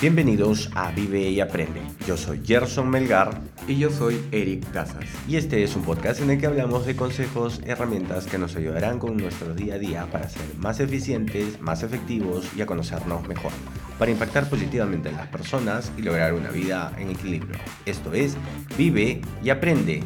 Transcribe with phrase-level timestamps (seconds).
[0.00, 1.82] Bienvenidos a Vive y Aprende.
[2.06, 5.04] Yo soy Gerson Melgar y yo soy Eric Casas.
[5.28, 8.98] Y este es un podcast en el que hablamos de consejos, herramientas que nos ayudarán
[8.98, 13.52] con nuestro día a día para ser más eficientes, más efectivos y a conocernos mejor,
[13.98, 17.58] para impactar positivamente en las personas y lograr una vida en equilibrio.
[17.84, 18.38] Esto es
[18.78, 20.02] Vive y Aprende.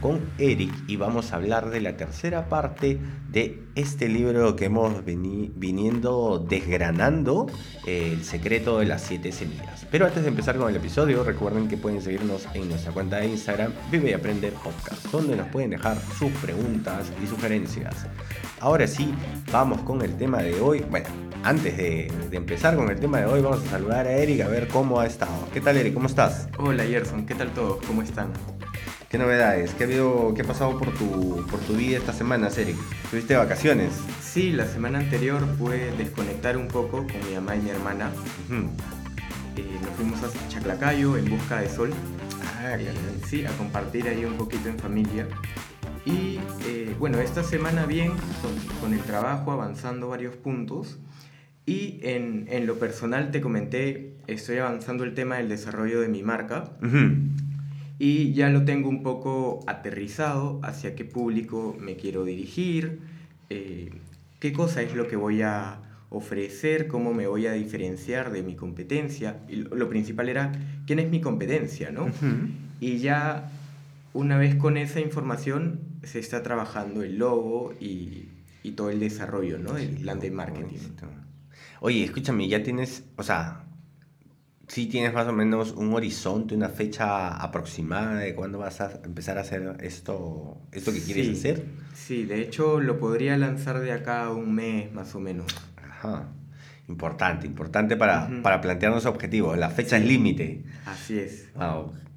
[0.00, 2.98] Con Eric y vamos a hablar de la tercera parte
[3.30, 7.46] de este libro que hemos viniendo desgranando,
[7.86, 9.86] eh, El secreto de las siete semillas.
[9.90, 13.26] Pero antes de empezar con el episodio, recuerden que pueden seguirnos en nuestra cuenta de
[13.26, 18.06] Instagram, Vive y Aprende Podcast, donde nos pueden dejar sus preguntas y sugerencias.
[18.60, 19.14] Ahora sí,
[19.52, 20.84] vamos con el tema de hoy.
[20.90, 21.06] Bueno,
[21.44, 24.48] antes de, de, empezar con el tema de hoy, vamos a saludar a Eric a
[24.48, 25.48] ver cómo ha estado.
[25.52, 25.94] ¿Qué tal, Eric?
[25.94, 26.48] ¿Cómo estás?
[26.58, 27.26] Hola, Gerson.
[27.26, 27.78] ¿Qué tal todos?
[27.86, 28.32] ¿Cómo están?
[29.08, 29.72] ¿Qué novedades?
[29.72, 32.76] ¿Qué ha, habido, qué ha pasado por tu, por tu vida esta semana, Eric?
[33.10, 33.94] ¿Tuviste vacaciones?
[34.20, 38.12] Sí, la semana anterior fue desconectar un poco con mi mamá y mi hermana.
[39.56, 41.90] Eh, nos fuimos a Chaclacayo en busca de sol.
[42.60, 42.92] Ah, eh,
[43.26, 45.26] sí, a compartir ahí un poquito en familia.
[46.04, 48.12] Y eh, bueno, esta semana bien,
[48.82, 50.98] con, el trabajo avanzando varios puntos.
[51.64, 56.22] Y en, en, lo personal te comenté, estoy avanzando el tema del desarrollo de mi
[56.22, 56.76] marca
[57.98, 63.00] y ya lo tengo un poco aterrizado hacia qué público me quiero dirigir,
[63.50, 63.90] eh,
[64.38, 68.54] qué cosa es lo que voy a ofrecer, cómo me voy a diferenciar de mi
[68.54, 69.40] competencia.
[69.48, 70.52] Y lo principal era
[70.86, 72.08] quién es mi competencia, ¿no?
[72.80, 73.50] Y ya
[74.14, 78.28] una vez con esa información se está trabajando el logo y,
[78.62, 79.76] y todo el desarrollo, ¿no?
[79.76, 80.78] El plan de marketing.
[81.80, 83.64] Oye, escúchame, ya tienes, o sea,
[84.68, 89.38] sí tienes más o menos un horizonte, una fecha aproximada de cuándo vas a empezar
[89.38, 91.64] a hacer esto, esto que quieres hacer?
[91.94, 95.46] Sí, de hecho lo podría lanzar de acá a un mes más o menos.
[95.76, 96.28] Ajá.
[96.88, 99.58] Importante, importante para, para plantearnos objetivos.
[99.58, 100.64] La fecha es límite.
[100.86, 101.48] Así es.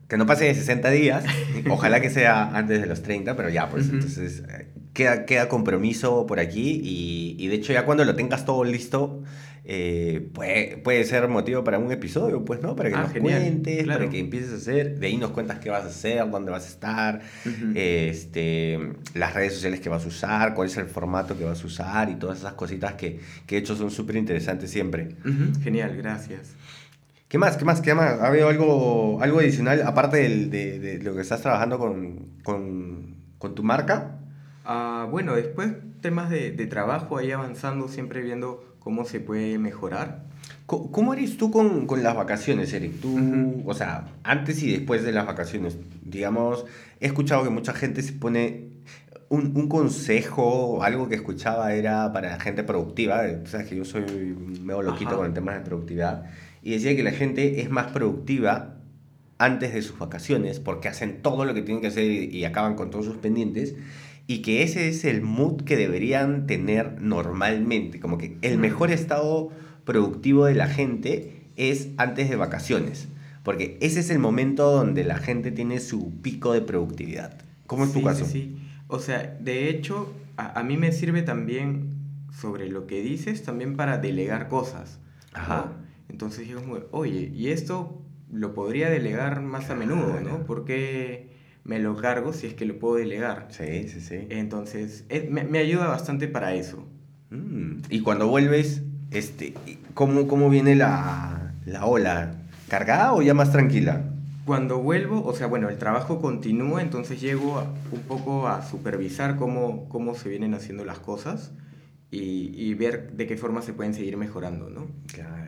[0.08, 1.26] Que no pase de 60 días,
[1.70, 6.26] ojalá que sea antes de los 30, pero ya, pues entonces eh, queda, queda compromiso
[6.26, 9.24] por aquí y, y de hecho ya cuando lo tengas todo listo,
[9.64, 12.76] eh, puede, puede, ser motivo para un episodio, pues, ¿no?
[12.76, 15.70] Para que ah, nos cuentes, para que empieces a hacer, de ahí nos cuentas qué
[15.70, 17.22] vas a hacer, dónde vas a estar,
[17.76, 21.68] este, las redes sociales que vas a usar, cuál es el formato que vas a
[21.68, 25.16] usar y todas esas cositas que, que de hecho son súper interesantes siempre.
[25.64, 26.56] Genial, gracias.
[27.28, 27.56] ¿Qué más?
[27.56, 27.82] ¿Qué más?
[27.82, 28.20] ¿Qué más?
[28.20, 33.16] ¿Ha habido algo, algo adicional, aparte de, de, de, lo que estás trabajando con, con,
[33.38, 34.18] con tu marca?
[34.66, 35.72] Ah, bueno, después
[36.02, 40.26] temas de, de trabajo, ahí avanzando, siempre viendo cómo se puede mejorar.
[40.66, 43.02] ¿Cómo eres tú con, con las vacaciones, Eric?
[43.02, 46.66] Tú, o sea, antes y después de las vacaciones, digamos,
[47.00, 48.70] he escuchado que mucha gente se pone
[49.30, 53.86] un, un consejo, algo que escuchaba era para la gente productiva, tú sabes que yo
[53.86, 54.04] soy
[54.64, 56.24] medio loquito con el tema de productividad,
[56.64, 58.78] y decía que la gente es más productiva
[59.38, 62.92] antes de sus vacaciones porque hacen todo lo que tienen que hacer y acaban con
[62.92, 63.76] todos sus pendientes
[64.32, 69.50] y que ese es el mood que deberían tener normalmente, como que el mejor estado
[69.84, 73.10] productivo de la gente es antes de vacaciones,
[73.44, 77.42] porque ese es el momento donde la gente tiene su pico de productividad.
[77.68, 78.24] ¿Cómo es tu caso?
[78.24, 78.56] Sí,
[78.88, 81.90] o sea, de hecho, a, mí me sirve también
[82.32, 85.00] sobre lo que dices, también para delegar cosas.
[85.34, 85.74] Ajá.
[86.08, 90.46] Entonces yo como, oye, y esto lo podría delegar más a menudo, ¿no?
[90.46, 91.31] Porque
[91.64, 93.48] me lo cargo si es que lo puedo delegar.
[93.50, 94.28] Sí, sí, sí.
[94.30, 96.88] Entonces, me, me, ayuda bastante para eso.
[97.30, 97.82] Mm.
[97.90, 99.54] Y cuando vuelves, este,
[99.94, 102.36] ¿cómo, cómo viene la, la ola?
[102.68, 104.06] ¿Cargada o ya más tranquila?
[104.46, 109.88] Cuando vuelvo, o sea, bueno, el trabajo continúa, entonces llego un poco a supervisar cómo,
[109.88, 111.52] cómo se vienen haciendo las cosas
[112.10, 114.88] y, y, ver de qué forma se pueden seguir mejorando, ¿no?
[115.14, 115.41] Claro.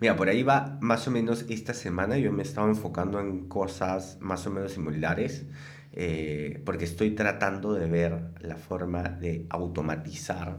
[0.00, 3.48] Mira, por ahí va más o menos esta semana, yo me he estado enfocando en
[3.48, 5.46] cosas más o menos similares,
[5.92, 10.58] eh, porque estoy tratando de ver la forma de automatizar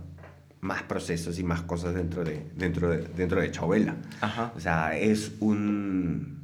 [0.61, 3.95] más procesos y más cosas dentro de, dentro de, dentro de Chabela.
[4.21, 4.51] Ajá.
[4.55, 6.37] O sea, es un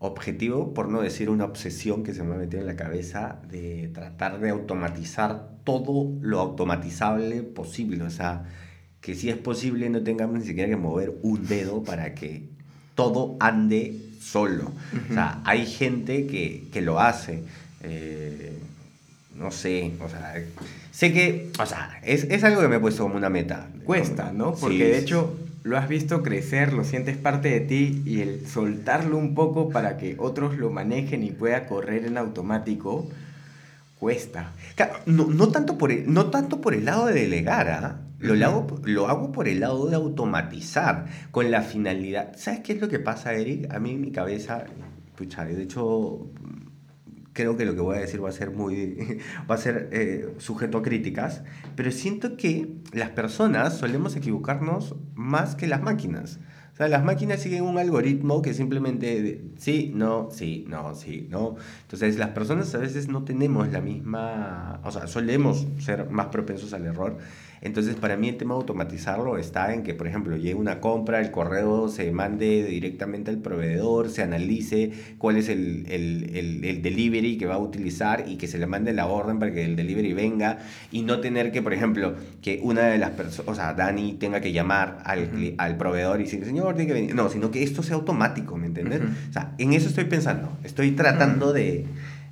[0.00, 3.90] objetivo, por no decir una obsesión que se me ha metido en la cabeza de
[3.92, 8.02] tratar de automatizar todo lo automatizable posible.
[8.02, 8.44] O sea,
[9.00, 12.42] que si es posible no tengamos ni siquiera que mover un dedo para que
[12.94, 14.72] todo ande solo.
[15.10, 17.42] O sea, hay gente que, que lo hace.
[17.82, 18.52] Eh,
[19.36, 20.34] no sé, o sea,
[20.90, 23.68] sé que, o sea, es, es, algo que me he puesto como una meta.
[23.84, 24.54] Cuesta, ¿no?
[24.54, 29.16] Porque de hecho lo has visto crecer, lo sientes parte de ti y el soltarlo
[29.16, 33.08] un poco para que otros lo manejen y pueda correr en automático,
[33.98, 34.52] cuesta.
[35.06, 38.00] no, tanto, por el, no tanto por el lado de delegar, ¿ah?
[38.20, 42.36] Lo, hago, lo hago por el lado de automatizar, con la finalidad.
[42.36, 43.72] ¿Sabes qué es lo que pasa, Eric?
[43.72, 44.64] A mí mi cabeza,
[45.16, 46.30] pucha, de hecho,
[47.32, 49.18] creo que lo que voy a decir va a ser muy,
[49.50, 51.42] va a ser eh, sujeto a críticas,
[51.76, 56.40] pero siento que las personas solemos equivocarnos más que las máquinas.
[56.72, 61.56] O sea, las máquinas siguen un algoritmo que simplemente sí, no, sí, no, sí, no.
[61.82, 66.72] Entonces, las personas a veces no tenemos la misma, o sea, solemos ser más propensos
[66.72, 67.18] al error
[67.62, 71.20] entonces, para mí el tema de automatizarlo está en que, por ejemplo, llegue una compra,
[71.20, 77.36] el correo se mande directamente al proveedor, se analice cuál es el, el, el, delivery
[77.36, 80.14] que va a utilizar y que se le mande la orden para que el delivery
[80.14, 80.58] venga
[80.90, 84.40] y no tener que, por ejemplo, que una de las personas, o sea, Dani tenga
[84.40, 87.14] que llamar al, al proveedor y decir, señor, tiene que venir.
[87.14, 89.02] No, sino que esto sea automático, ¿me entiendes?
[89.28, 90.56] O sea, en eso estoy pensando.
[90.64, 91.84] Estoy tratando de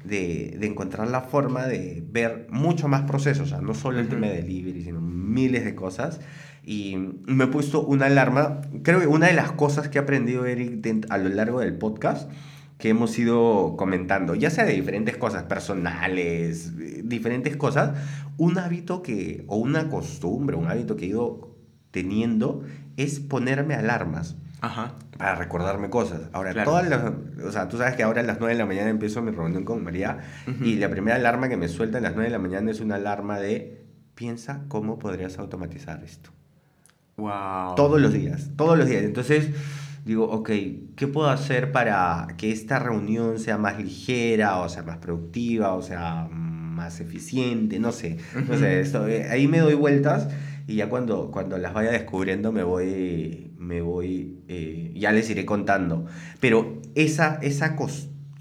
[0.09, 4.09] de, de, encontrar la forma de ver mucho más procesos, o sea, no solo el
[4.09, 6.21] tema de delivery, sino miles de cosas.
[6.65, 6.97] Y
[7.27, 11.07] me he puesto una alarma, creo que una de las cosas que he aprendido, Eric,
[11.09, 12.31] a lo largo del podcast,
[12.79, 16.73] que hemos ido comentando, ya sea de diferentes cosas personales,
[17.09, 17.99] diferentes cosas,
[18.37, 21.57] un hábito que, o una costumbre, un hábito que he ido
[21.91, 22.63] teniendo
[22.97, 24.37] es ponerme alarmas.
[24.61, 24.95] Ajá.
[25.17, 26.23] Para recordarme cosas.
[26.33, 27.13] Ahora, todas las,
[27.45, 29.65] o sea, tú sabes que ahora a las 9 de la mañana empiezo mi reunión
[29.65, 30.19] con María
[30.63, 32.97] y la primera alarma que me suelta a las 9 de la mañana es una
[32.97, 33.85] alarma de
[34.15, 36.31] piensa cómo podrías automatizar esto.
[37.17, 37.75] Wow.
[37.77, 39.03] Todos los días, todos los días.
[39.03, 39.51] Entonces
[40.05, 40.51] digo, ok,
[40.97, 45.83] ¿qué puedo hacer para que esta reunión sea más ligera o sea más productiva o
[45.83, 47.79] sea más eficiente?
[47.79, 48.19] No sé.
[48.49, 50.29] No sé, eh, ahí me doy vueltas
[50.69, 55.47] y ya cuando, cuando las vaya descubriendo me voy, me voy, eh, ya les iré
[55.47, 56.05] contando.
[56.41, 57.75] Pero esa, esa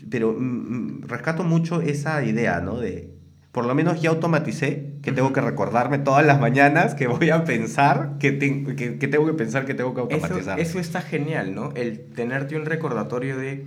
[0.09, 2.79] pero mm, mm, rescato mucho esa idea, ¿no?
[2.79, 3.13] De,
[3.53, 7.45] por lo menos ya automaticé que tengo que recordarme todas las mañanas que voy a
[7.45, 10.59] pensar que, que, tengo que pensar que tengo que automatizar.
[10.59, 11.71] Eso, está genial, ¿no?
[11.75, 13.63] El tenerte un recordatorio de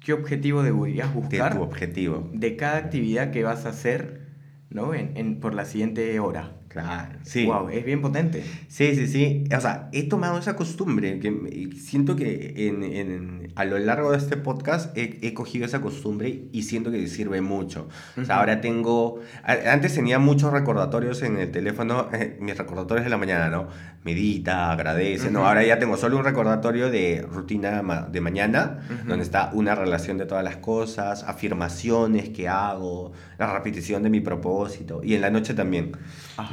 [0.00, 1.52] qué objetivo deberías buscar.
[1.52, 2.30] De tu objetivo.
[2.32, 4.22] De cada actividad que vas a hacer,
[4.70, 4.94] ¿no?
[4.94, 6.59] En, en, por la siguiente hora.
[6.70, 7.46] Claro, sí.
[7.46, 8.44] Wow, es bien potente.
[8.68, 9.42] Sí, sí, sí.
[9.52, 14.18] O sea, he tomado esa costumbre que siento que en, en, a lo largo de
[14.18, 17.88] este podcast he, he, cogido esa costumbre y siento que sirve mucho.
[18.16, 19.18] O sea, ahora tengo.
[19.42, 23.66] Antes tenía muchos recordatorios en el teléfono, eh, mis recordatorios de la mañana, ¿no?
[24.04, 25.48] Medita, agradece, ¿no?
[25.48, 30.24] Ahora ya tengo solo un recordatorio de rutina de mañana, donde está una relación de
[30.24, 35.52] todas las cosas, afirmaciones que hago, la repetición de mi propósito y en la noche
[35.52, 35.92] también.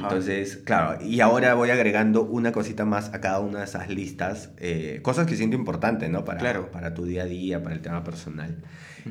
[0.10, 4.52] Entonces, claro, y ahora voy agregando una cosita más a cada una de esas listas,
[4.58, 6.26] eh, cosas que siento importantes, ¿no?
[6.26, 6.72] Para, claro.
[6.72, 8.58] para tu día a día, para el tema personal.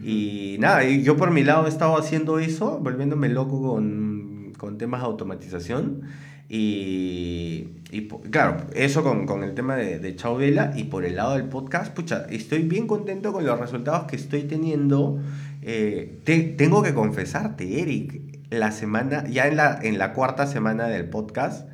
[0.03, 5.01] Y nada, yo por mi lado he estado haciendo eso, volviéndome loco con, con temas
[5.01, 6.03] de automatización.
[6.49, 11.17] Y, y, claro, eso con, con el tema de, de Chao Vela y por el
[11.17, 15.19] lado del podcast, pucha, estoy bien contento con los resultados que estoy teniendo.
[15.63, 16.21] Eh,
[16.57, 21.69] tengo que confesarte, Eric, la semana, ya en la, en la cuarta semana del podcast,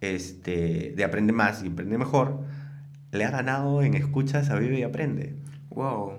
[0.00, 2.40] este, de Aprende Más y Aprende Mejor,
[3.12, 5.34] le ha ganado en escuchas a Vive y Aprende.
[5.70, 6.12] Wow.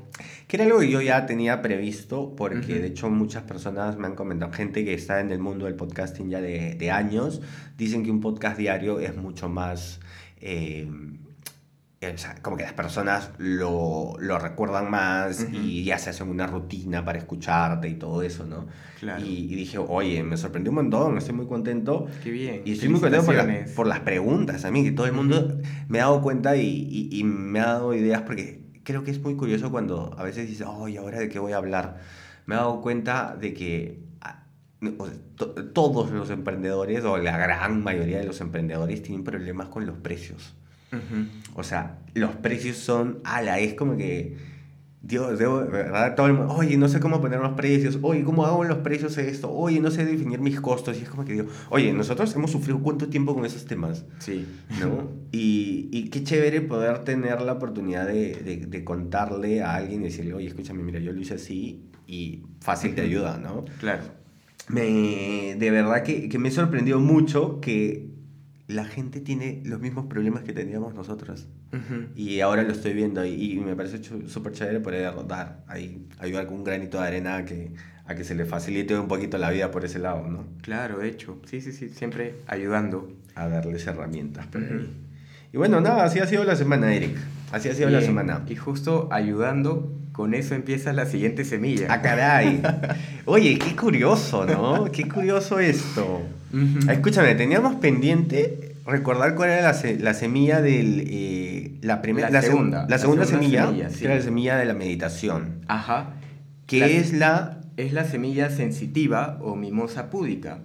[0.48, 4.16] Que era algo que yo ya tenía previsto, porque de hecho muchas personas me han
[4.16, 7.42] comentado, gente que está en el mundo del podcasting ya de, de años,
[7.78, 10.00] dicen que un podcast diario es mucho más...
[10.42, 10.90] Eh,
[12.02, 16.46] o sea, como que las personas lo, lo recuerdan más y ya se hacen una
[16.46, 18.68] rutina para escucharte y todo eso, ¿no?
[19.00, 19.26] Claro.
[19.26, 22.08] Y, dije, oye, me sorprendió un montón, estoy muy contento.
[22.24, 22.62] Qué bien.
[22.66, 23.36] Y estoy muy contento por,
[23.76, 27.24] por, las preguntas a mí, que todo el mundo me ha dado cuenta y, y,
[27.24, 30.98] me ha dado ideas, porque creo que es muy curioso cuando a veces dices, oye,
[30.98, 32.00] ¿ahora de qué voy a hablar?
[32.46, 34.44] Me he dado cuenta de que ah,
[35.74, 40.56] todos los emprendedores, o la gran mayoría de los emprendedores, tienen problemas con los precios.
[41.56, 44.38] O sea, los precios son, ala, es como que,
[45.06, 46.16] Dios, debo, ¿verdad?
[46.16, 49.16] Todo el mundo, oye, no sé cómo poner los precios, oye, ¿cómo hago los precios
[49.20, 49.52] esto?
[49.52, 50.98] Oye, no sé definir mis costos.
[50.98, 54.04] Y es como que digo, oye, nosotros hemos sufrido cuánto tiempo con esos temas.
[54.18, 54.48] Sí.
[54.80, 55.12] ¿No?
[55.32, 60.06] Y, y qué chévere poder tener la oportunidad de, de, de, contarle a alguien y
[60.06, 63.66] decirle, oye, escúchame, mira, yo lo hice así y fácil te ayuda, ¿no?
[63.80, 64.04] Claro.
[64.70, 68.10] Me, de verdad que, que me sorprendió mucho que
[68.68, 71.48] la gente tiene los mismos problemas que teníamos nosotros.
[72.16, 76.58] Y ahora lo estoy viendo y, me parece súper chévere poder dar ahí, ayudar con
[76.58, 77.74] un granito de arena a que,
[78.06, 80.46] a que se le facilite un poquito la vida por ese lado, ¿no?
[80.62, 81.42] Claro, hecho.
[81.46, 83.12] Sí, sí, sí, siempre ayudando.
[83.36, 84.48] A darles herramientas.
[84.50, 84.86] Pero
[85.52, 87.18] Y bueno, nada, así ha sido la semana, Eric.
[87.52, 88.46] Así ha sido la semana.
[88.48, 91.88] Y justo ayudando, con eso empieza la siguiente semilla.
[91.90, 92.62] ¡Ah, caray!
[93.26, 94.90] Oye, qué curioso, ¿no?
[94.92, 96.22] Qué curioso esto.
[96.90, 101.04] Escúchame, teníamos pendiente recordar cuál era la, semilla del...
[101.08, 102.86] Eh, la, primera, la, segunda.
[102.90, 105.62] La segunda, semilla, que era la semilla de la meditación.
[105.68, 106.14] Ajá.
[106.68, 107.62] Que es la...
[107.78, 110.60] Es la semilla sensitiva o mimosa púdica.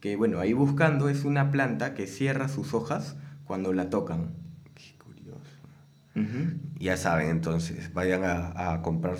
[0.00, 4.30] Que bueno, ahí buscando es una planta que cierra sus hojas cuando la tocan.
[6.78, 9.16] Ya saben, entonces, vayan a, comprar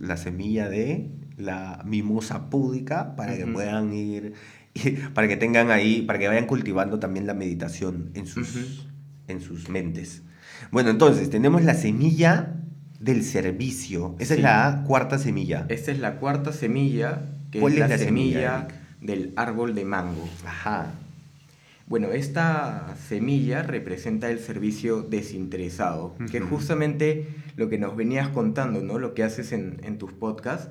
[0.00, 4.34] la semilla de la mimosa púdica para que puedan ir,
[5.14, 8.86] para que tengan ahí, para que vayan cultivando también la meditación en sus,
[9.28, 10.22] en sus mentes.
[10.70, 12.54] Bueno, entonces, tenemos la semilla
[13.00, 14.16] del servicio.
[14.18, 15.66] Esa es la cuarta semilla.
[15.68, 18.68] Esta es la cuarta semilla, que es, la, semilla
[19.00, 20.28] del árbol de mango.
[20.44, 20.92] Ajá.
[21.86, 28.82] Bueno, esta semilla representa el servicio desinteresado, que es justamente lo que nos venías contando,
[28.82, 28.98] ¿no?
[28.98, 30.68] Lo que haces en, tus podcasts,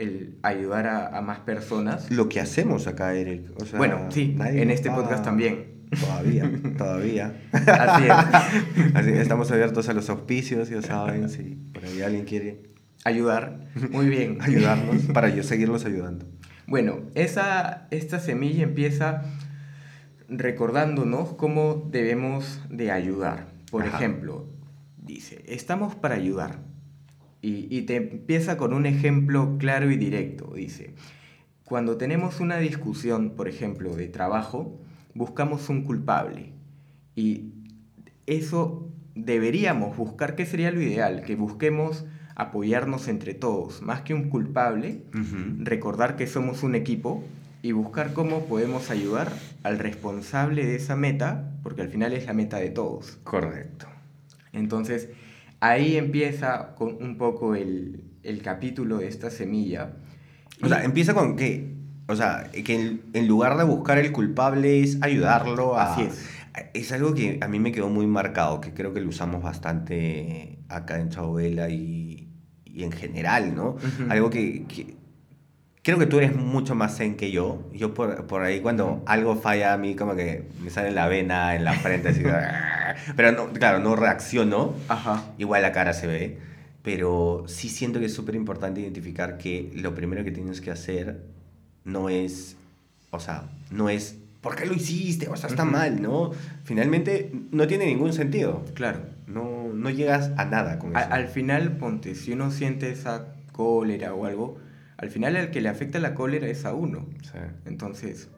[0.00, 2.10] el ayudar a, más personas.
[2.10, 3.50] Lo que hacemos acá, Eric.
[3.76, 5.80] bueno, sí, en este podcast también.
[5.90, 7.34] Todavía, todavía.
[7.52, 8.10] Así es.
[8.94, 12.70] Así, estamos abiertos a los auspicios, ya saben, si por ahí alguien quiere
[13.04, 13.66] ayudar.
[13.90, 14.38] Muy bien.
[14.40, 16.26] Ayudarnos para yo seguirlos ayudando.
[16.66, 19.24] Bueno, esa, esta semilla empieza
[20.28, 23.48] recordándonos cómo debemos de ayudar.
[23.70, 24.48] Por ejemplo,
[24.96, 26.69] dice, estamos para ayudar.
[27.42, 30.52] Y, y, te empieza con un ejemplo claro y directo.
[30.54, 30.94] Dice,
[31.64, 34.78] cuando tenemos una discusión, por ejemplo, de trabajo,
[35.14, 36.52] buscamos un culpable.
[37.16, 37.52] Y
[38.26, 41.22] eso deberíamos buscar, ¿qué sería lo ideal?
[41.22, 42.04] Que busquemos
[42.34, 45.02] apoyarnos entre todos, más que un culpable,
[45.58, 47.22] recordar que somos un equipo
[47.62, 49.30] y buscar cómo podemos ayudar
[49.62, 53.18] al responsable de esa meta, porque al final es la meta de todos.
[53.24, 53.86] Correcto.
[54.52, 55.10] Entonces,
[55.60, 58.04] ahí empieza con un poco el,
[58.42, 59.92] capítulo de esta semilla.
[60.62, 61.74] O sea, empieza con que,
[62.08, 65.94] o sea, que en, lugar de buscar el culpable es ayudarlo a...
[65.94, 66.28] Así es.
[66.74, 70.58] Es algo que a mí me quedó muy marcado, que creo que lo usamos bastante
[70.68, 72.28] acá en Chabela y,
[72.64, 73.76] y en general, ¿no?
[74.08, 74.66] Algo que,
[75.82, 77.70] creo que tú eres mucho más zen que yo.
[77.72, 81.54] Yo por, por, ahí cuando algo falla a mí como que me sale la vena
[81.54, 82.22] en la frente así.
[83.16, 84.74] pero no, claro, no reacciono.
[84.88, 85.24] Ajá.
[85.38, 86.38] Igual la cara se ve.
[86.82, 91.22] Pero sí siento que es súper importante identificar que lo primero que tienes que hacer
[91.84, 92.56] no es,
[93.10, 95.28] o sea, no es, ¿por qué lo hiciste?
[95.28, 96.30] O sea, está mal, ¿no?
[96.64, 98.64] Finalmente no tiene ningún sentido.
[98.74, 99.00] Claro.
[99.26, 101.06] No, no llegas a nada con eso.
[101.10, 104.58] al final, ponte, si uno siente esa cólera o algo,
[104.96, 107.06] al final el que le afecta la cólera es a uno.
[107.64, 108.28] Entonces,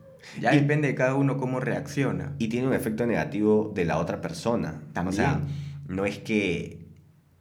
[0.40, 2.34] ya depende de cada uno cómo reacciona.
[2.38, 4.82] Y tiene un efecto negativo de la otra persona.
[4.92, 5.08] También.
[5.08, 5.40] O sea,
[5.88, 6.80] no es que...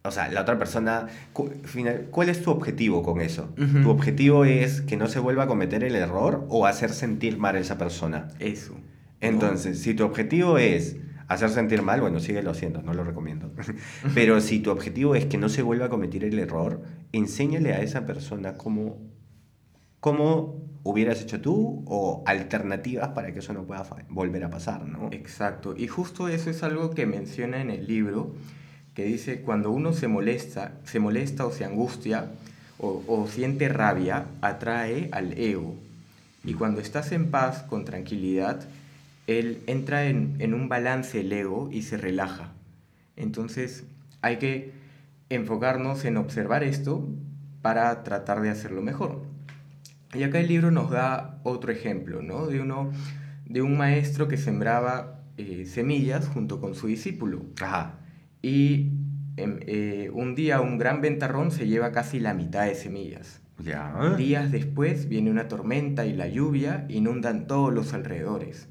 [0.03, 1.07] O sea, la otra persona...
[1.33, 3.53] ¿Cuál es tu objetivo con eso?
[3.55, 7.55] ¿Tu objetivo es que no se vuelva a cometer el error o hacer sentir mal
[7.55, 8.29] a esa persona?
[8.39, 8.75] Eso.
[9.19, 10.97] Entonces, si tu objetivo es
[11.27, 13.51] hacer sentir mal, bueno, síguelo haciendo, no lo recomiendo.
[14.13, 16.81] Pero si tu objetivo es que no se vuelva a cometer el error,
[17.13, 18.97] enséñale a esa persona cómo,
[20.01, 25.07] cómo hubieras hecho tú o alternativas para que eso no pueda volver a pasar, ¿no?
[25.13, 25.73] Exacto.
[25.77, 28.35] Y justo eso es algo que menciona en el libro,
[28.93, 32.31] que dice, cuando uno se molesta, se molesta o se angustia
[32.77, 35.75] o, o siente rabia, atrae al ego.
[36.43, 38.67] Y cuando estás en paz, con tranquilidad,
[39.27, 42.51] él entra en, un balance el ego y se relaja.
[43.15, 43.85] Entonces
[44.21, 44.73] hay que
[45.29, 47.07] enfocarnos en observar esto
[47.61, 49.21] para tratar de hacerlo mejor.
[50.13, 52.47] Y acá el libro nos da otro ejemplo, ¿no?
[52.47, 52.91] De, uno,
[53.45, 57.45] de un maestro que sembraba eh, semillas junto con su discípulo.
[57.61, 57.99] Ajá.
[58.41, 58.91] Y
[59.37, 63.41] em, eh, un día un gran ventarrón se lleva casi la mitad de semillas.
[64.17, 68.67] Días después viene una tormenta y la lluvia inundan todos los alrededores.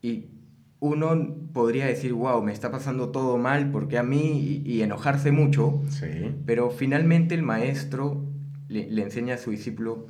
[0.00, 0.26] Y
[0.80, 4.62] uno podría decir, wow, me está pasando todo mal, porque a mí?
[4.64, 5.82] Y, enojarse mucho.
[6.46, 8.22] Pero finalmente el maestro
[8.68, 10.06] le, enseña a su discípulo,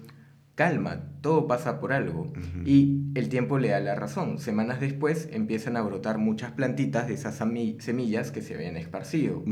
[0.54, 2.32] calma, todo pasa por algo.
[2.64, 4.38] Y el tiempo le da la razón.
[4.38, 9.42] Semanas después empiezan a brotar muchas plantitas de esas semillas que se habían esparcido.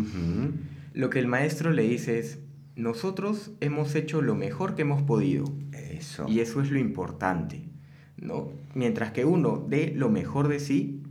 [0.93, 2.39] Lo que el maestro le dice es,
[2.77, 5.45] nosotros hemos hecho lo mejor que hemos podido.
[5.73, 6.27] Eso.
[6.29, 7.69] Y eso es lo importante,
[8.17, 8.51] ¿no?
[8.75, 11.03] Mientras que uno dé lo mejor de sí,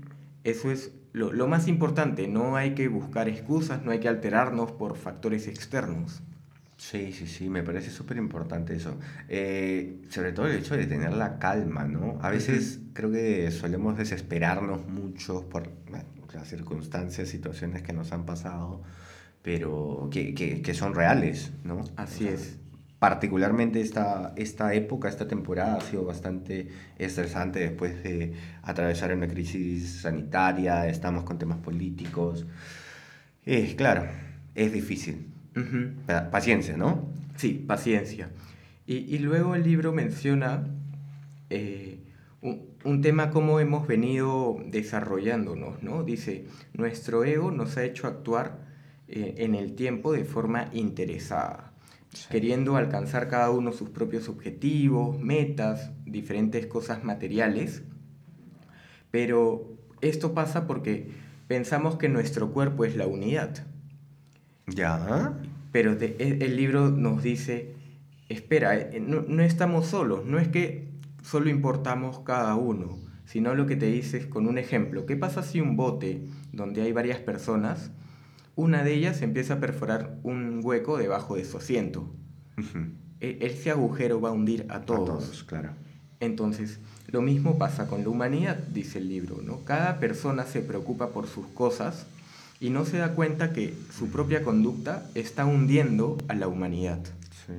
[0.43, 2.27] eso es lo, lo, más importante.
[2.27, 6.23] No hay que buscar excusas, no hay que alterarnos por factores externos.
[6.81, 8.97] Sí, sí, sí, me parece súper importante eso.
[9.29, 12.17] Eh, sobre todo el hecho de tener la calma, ¿no?
[12.23, 15.69] A veces creo que solemos desesperarnos mucho por
[16.33, 18.81] las circunstancias, situaciones que nos han pasado,
[19.43, 21.83] pero que, que, son reales, ¿no?
[21.97, 22.57] Así es.
[22.97, 28.33] Particularmente esta, esta época, esta temporada ha sido bastante estresante después de
[28.63, 32.47] atravesar una crisis sanitaria, estamos con temas políticos.
[33.45, 34.07] Eh, claro,
[34.55, 35.30] es difícil
[36.31, 37.09] Paciencia, ¿no?
[37.35, 38.29] Sí, paciencia.
[38.85, 40.67] Y, luego el libro menciona
[41.49, 41.99] eh,
[42.41, 46.03] un, tema como hemos venido desarrollándonos, ¿no?
[46.03, 48.59] Dice, nuestro ego nos ha hecho actuar
[49.07, 51.71] eh, en el tiempo de forma interesada,
[52.29, 57.83] queriendo alcanzar cada uno sus propios objetivos, metas, diferentes cosas materiales,
[59.09, 61.11] pero esto pasa porque
[61.47, 63.70] pensamos que nuestro cuerpo es la unidad
[64.75, 65.33] ya.
[65.71, 67.73] Pero e, el libro nos dice,
[68.29, 70.89] espera, eh, no, estamos solos, no es que
[71.23, 75.05] solo importamos cada uno, sino lo que te dices con un ejemplo.
[75.05, 77.91] ¿Qué pasa si un bote donde hay varias personas,
[78.55, 82.13] una de ellas empieza a perforar un hueco debajo de su asiento?
[83.19, 85.09] E, ese agujero va a hundir a todos.
[85.09, 85.69] A todos, claro.
[86.19, 89.63] Entonces, lo mismo pasa con la humanidad, dice el libro, ¿no?
[89.65, 92.05] Cada persona se preocupa por sus cosas
[92.61, 97.03] y no se da cuenta que su propia conducta está hundiendo a la humanidad.
[97.45, 97.53] Sí.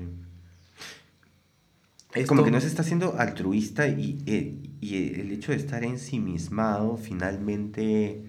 [2.14, 5.82] Es como que no se está siendo altruista y, eh, y, el hecho de estar
[5.82, 8.22] ensimismado finalmente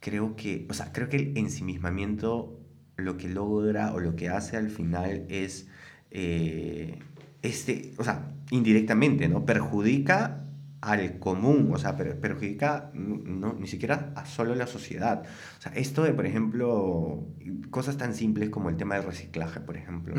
[0.00, 2.60] creo que, o sea, creo que el ensimismamiento
[2.96, 5.66] lo que logra o lo que hace al final es,
[6.10, 6.98] eh,
[7.42, 9.46] este, o sea, indirectamente, ¿no?
[9.46, 10.45] Perjudica
[10.86, 15.24] al común, o sea, perjudica no, ni siquiera a solo la sociedad.
[15.58, 17.26] O sea, esto de, por ejemplo,
[17.70, 20.14] cosas tan simples como el tema del reciclaje, por ejemplo,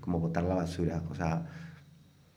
[0.00, 1.02] como botar la basura.
[1.08, 1.46] O sea,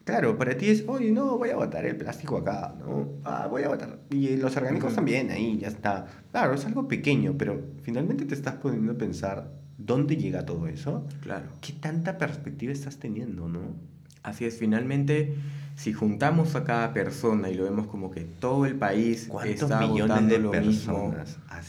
[0.06, 3.10] claro, para ti es, oye, no, voy a botar el plástico acá, ¿no?
[3.26, 4.00] Ah, voy a botar.
[4.10, 6.06] Y los orgánicos también, ahí, ya está.
[6.32, 11.06] Claro, es algo pequeño, pero finalmente te estás poniendo a pensar, ¿dónde llega todo eso?
[11.20, 11.48] Claro.
[11.60, 13.95] ¿Qué tanta perspectiva estás teniendo, no?
[14.26, 15.36] Así es, finalmente
[15.76, 20.38] si juntamos a cada persona y lo vemos como que todo el país está votando
[20.38, 21.14] lo mismo,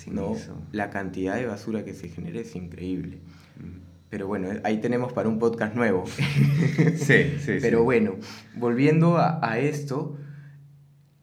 [0.06, 0.36] ¿no?
[0.72, 3.18] la cantidad de basura que se genera es increíble.
[3.58, 3.80] Mm.
[4.08, 6.04] Pero bueno, ahí tenemos para un podcast nuevo.
[6.96, 7.58] sí, sí.
[7.60, 8.14] Pero bueno,
[8.54, 10.16] volviendo a, esto,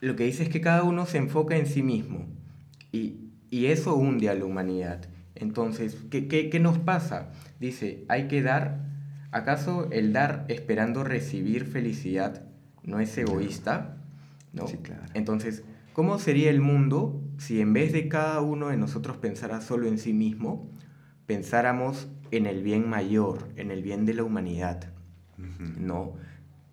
[0.01, 2.27] lo que dice es que cada uno se enfoca en sí mismo
[2.91, 3.19] y,
[3.51, 5.07] eso hunde a la humanidad.
[5.35, 7.31] Entonces, ¿qué, qué, qué nos pasa?
[7.59, 8.92] Dice, hay que dar,
[9.33, 12.43] ¿acaso el dar esperando recibir felicidad
[12.83, 13.97] no es egoísta,
[14.53, 14.67] ¿no?
[14.67, 15.03] Sí, claro.
[15.13, 19.87] Entonces, ¿cómo sería el mundo si en vez de cada uno de nosotros pensara solo
[19.87, 20.69] en sí mismo,
[21.25, 24.93] pensáramos en el bien mayor, en el bien de la humanidad?
[25.77, 26.13] ¿No?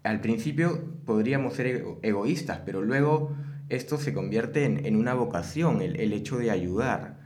[0.03, 3.35] Al principio podríamos ser egoístas, pero luego
[3.69, 7.19] esto se convierte en, una vocación, el, hecho de ayudar.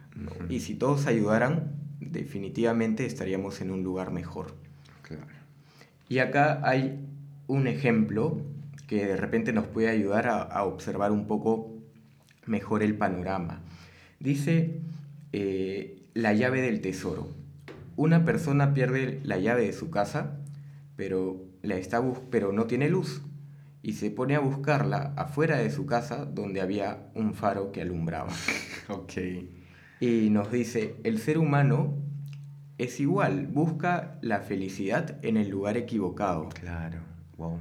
[0.49, 4.55] Y si todos ayudaran, definitivamente estaríamos en un lugar mejor.
[5.05, 5.27] Claro.
[6.09, 6.99] Y acá hay
[7.47, 8.41] un ejemplo
[8.87, 11.73] que de repente nos puede ayudar a, observar un poco
[12.47, 13.63] mejor el panorama.
[14.21, 14.81] Dice
[15.33, 17.29] eh, la llave del tesoro.
[17.97, 20.39] Una persona pierde la llave de su casa,
[20.97, 23.23] pero, la está pero no tiene luz
[23.83, 28.33] y se pone a buscarla afuera de su casa donde había un faro que alumbraba.
[28.89, 29.13] ok.
[30.01, 31.95] Y nos dice, el ser humano
[32.79, 36.49] es igual, busca la felicidad en el lugar equivocado.
[36.49, 36.99] Claro,
[37.37, 37.61] wow.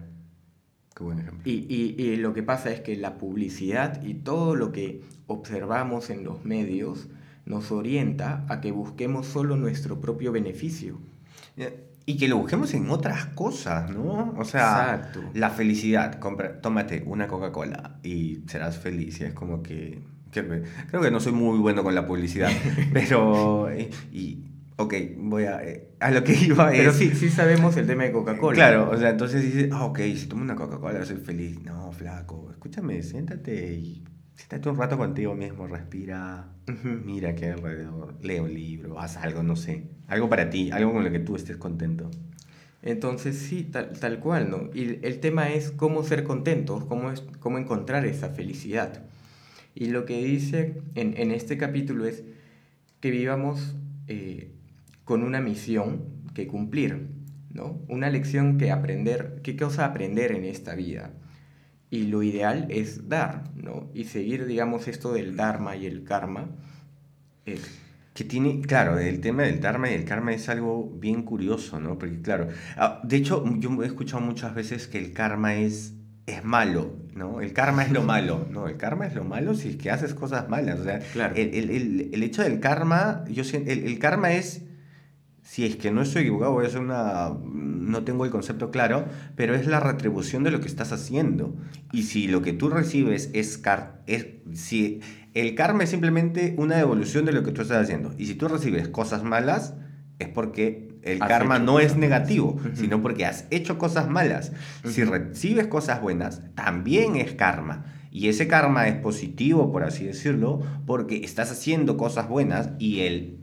[0.96, 1.42] Qué buen ejemplo.
[1.46, 6.46] Y, lo que pasa es que la publicidad y todo lo que observamos en los
[6.46, 7.08] medios
[7.46, 11.00] nos orienta a que busquemos solo nuestro propio beneficio.
[12.06, 14.34] Y que lo busquemos en otras cosas, ¿no?
[14.38, 16.20] O sea, la felicidad.
[16.20, 19.20] Compra, tómate una Coca-Cola y serás feliz.
[19.22, 20.00] Y es como que,
[20.32, 22.52] Creo que no soy muy bueno con la publicidad,
[22.94, 23.70] pero...
[24.12, 28.04] Y, ok, voy a, eh, a lo que iba Pero sí, sí sabemos el tema
[28.04, 28.56] de Coca-Cola.
[28.56, 31.62] Claro, o sea, entonces dices, ah, ok, si tomo una Coca-Cola soy feliz.
[31.64, 34.04] No, flaco, escúchame, siéntate y
[34.36, 36.48] siéntate un rato contigo mismo, respira,
[37.06, 41.04] mira que alrededor, lee un libro, haz algo, no sé, algo para ti, algo con
[41.04, 42.10] lo que tú estés contento.
[42.82, 44.70] Entonces sí, tal, tal cual, ¿no?
[44.74, 49.06] Y el tema es cómo ser contentos, cómo, es, cómo encontrar esa felicidad.
[49.74, 52.24] Y lo que dice en, en este capítulo es
[53.00, 53.76] que vivamos
[54.08, 54.52] eh,
[55.06, 57.08] con una misión que cumplir,
[57.52, 57.80] ¿no?
[57.88, 61.12] Una lección que aprender, qué cosa aprender en esta vida.
[61.90, 63.90] Y lo ideal es dar, ¿no?
[63.94, 66.50] Y seguir, digamos, esto del Dharma y el Karma.
[68.14, 71.98] Que tiene, claro, el tema del Dharma y el karma es algo bien curioso, ¿no?
[71.98, 75.94] Porque, claro, ah, de hecho, yo he escuchado muchas veces que el karma es,
[76.28, 77.42] es malo, ¿no?
[77.42, 78.48] El karma es lo malo.
[78.52, 80.80] No, el karma es lo malo si es que haces cosas malas.
[80.80, 81.36] O sea, Claro.
[81.36, 84.64] el, el- el- el hecho del karma, yo siento, el karma es,
[85.44, 89.68] si es que no estoy equivocado, hacer una, no tengo el concepto claro, pero es
[89.68, 91.56] la retribución de lo que estás haciendo.
[91.92, 95.02] Y si lo que tú recibes es, car es si
[95.34, 98.14] el karma es simplemente una devolución de lo que tú estás haciendo.
[98.18, 99.76] Y si tú recibes cosas malas,
[100.20, 104.54] es porque el Has karma no es negativo, sino porque has hecho cosas malas.
[104.86, 107.86] Si recibes cosas buenas, también es karma.
[108.12, 113.40] Y ese karma es positivo, por así decirlo, porque estás haciendo cosas buenas y el...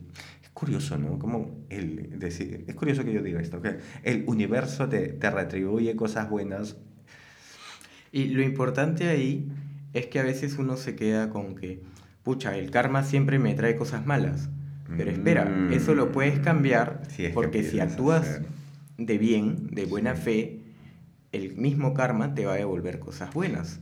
[0.55, 1.19] Curioso, ¿no?
[1.19, 2.19] Como el...
[2.19, 6.77] decir- es curioso que yo diga esto, que el universo te, te retribuye cosas buenas.
[8.13, 9.49] Y lo importante ahí
[9.93, 11.83] es que a veces uno se queda con que,
[12.23, 14.51] pucha, el karma siempre me trae cosas malas.
[14.97, 15.73] Pero espera, Mm.
[15.73, 18.41] eso lo puedes cambiar porque si actúas
[18.99, 20.23] de bien, de buena Sí.
[20.23, 20.61] fe,
[21.31, 23.79] el mismo karma te va a devolver cosas buenas.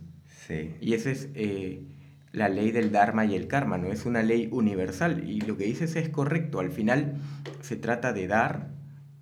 [0.47, 0.75] Sí.
[0.83, 1.83] Y esa es eh,
[2.33, 5.29] la ley del Dharma y el karma, no es una ley universal.
[5.29, 6.61] Y lo que dices es correcto.
[6.61, 7.17] Al final
[7.61, 8.69] se trata de dar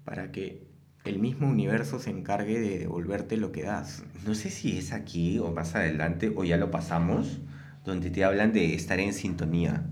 [0.05, 0.67] para que
[1.05, 4.05] el mismo universo se encargue de devolverte lo que das.
[4.27, 7.41] No sé si es aquí o más adelante o ya lo pasamos,
[7.85, 9.85] donde te hablan de estar en sintonía.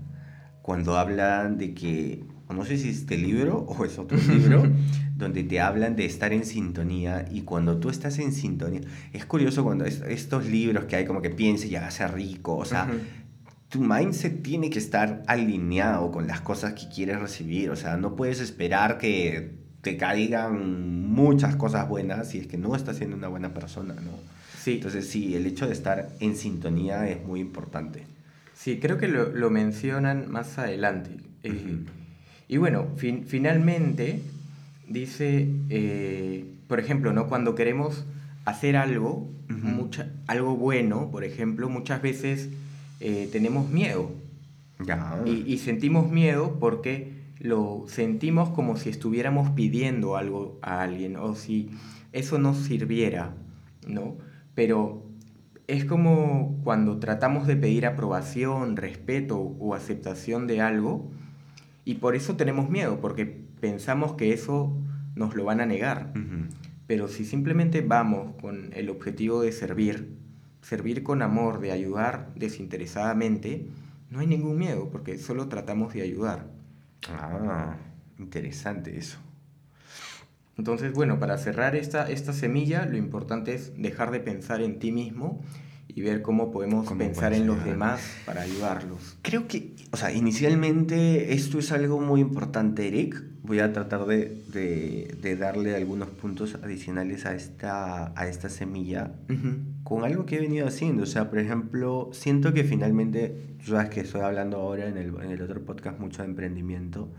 [0.61, 4.63] Cuando hablan de que, no sé si es este libro o es otro libro,
[5.15, 8.81] donde te hablan de estar en sintonía y cuando tú estás en sintonía,
[9.13, 12.65] es curioso cuando es- estos libros que hay como que piense y hágase rico, o
[12.65, 12.87] sea,
[13.69, 17.71] tu mindset tiene que estar alineado con las cosas que quieres recibir.
[17.71, 22.75] O sea, no puedes esperar que te caigan muchas cosas buenas si es que no
[22.75, 24.11] estás siendo una buena persona, ¿no?
[24.61, 28.03] Sí, Entonces, sí, el hecho de estar en sintonía es muy importante.
[28.53, 31.17] sí, creo que lo, lo mencionan más adelante.
[31.43, 32.04] Eh, Ujú.
[32.47, 34.19] Y bueno, fin- finalmente
[34.87, 37.27] dice, eh, por ejemplo, ¿no?
[37.27, 38.05] cuando queremos
[38.45, 42.49] hacer algo, mucha- algo bueno, por ejemplo, muchas veces
[42.99, 44.11] eh, tenemos miedo.
[44.85, 45.21] Ya.
[45.25, 51.35] Y, y sentimos miedo porque lo sentimos como si estuviéramos pidiendo algo a alguien o
[51.35, 51.69] si
[52.13, 53.33] eso nos sirviera,
[53.87, 54.15] ¿no?
[54.55, 55.03] Pero
[55.67, 61.11] es como cuando tratamos de pedir aprobación, respeto o aceptación de algo
[61.85, 64.75] y por eso tenemos miedo, porque pensamos que eso
[65.15, 66.11] nos lo van a negar.
[66.87, 70.17] Pero si simplemente vamos con el objetivo de servir,
[70.61, 73.67] servir con amor, de ayudar desinteresadamente,
[74.09, 76.47] no hay ningún miedo, porque solo tratamos de ayudar.
[77.09, 77.77] Ah,
[78.17, 79.19] interesante eso.
[80.57, 84.91] Entonces, bueno, para cerrar esta, esta semilla, lo importante es dejar de pensar en ti
[84.91, 85.43] mismo
[85.87, 89.17] y ver cómo podemos ¿Cómo pensar en los demás para ayudarlos.
[89.21, 93.21] Creo que, o sea, inicialmente esto es algo muy importante, Eric.
[93.43, 99.13] Voy a tratar de, de- de darle algunos puntos adicionales a esta, a esta semilla
[99.29, 99.57] Ujú.
[99.83, 101.03] con algo que he venido haciendo.
[101.03, 105.13] O sea, por ejemplo, siento que finalmente, tú sabes que estoy hablando ahora en el,
[105.23, 107.09] en el otro podcast mucho de emprendimiento.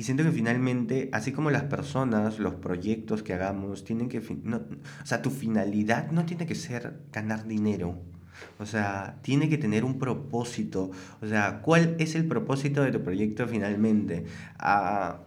[0.00, 4.22] Y siento que finalmente, así como las personas, los proyectos que hagamos, tienen que...
[4.44, 4.62] no-
[5.02, 7.98] o sea, tu finalidad no tiene que ser ganar dinero.
[8.58, 10.90] O sea, tiene que tener un propósito.
[11.20, 14.24] O sea, ¿cuál es el propósito de tu proyecto finalmente?
[14.58, 15.18] Ah,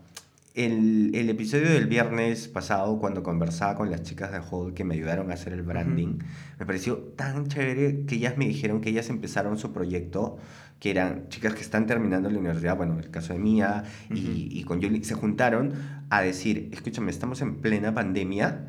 [0.56, 4.96] el, el episodio del viernes pasado, cuando conversaba con las chicas de Hall que me
[4.96, 6.18] ayudaron a hacer el branding,
[6.60, 10.38] me pareció tan chévere que ellas me dijeron que ellas empezaron su proyecto,
[10.84, 14.32] que eran chicas que están terminando la universidad, bueno, el caso de Mía y, Ujú.
[14.36, 15.72] y con Yuli, se juntaron
[16.10, 18.68] a decir, escúchame, estamos en plena pandemia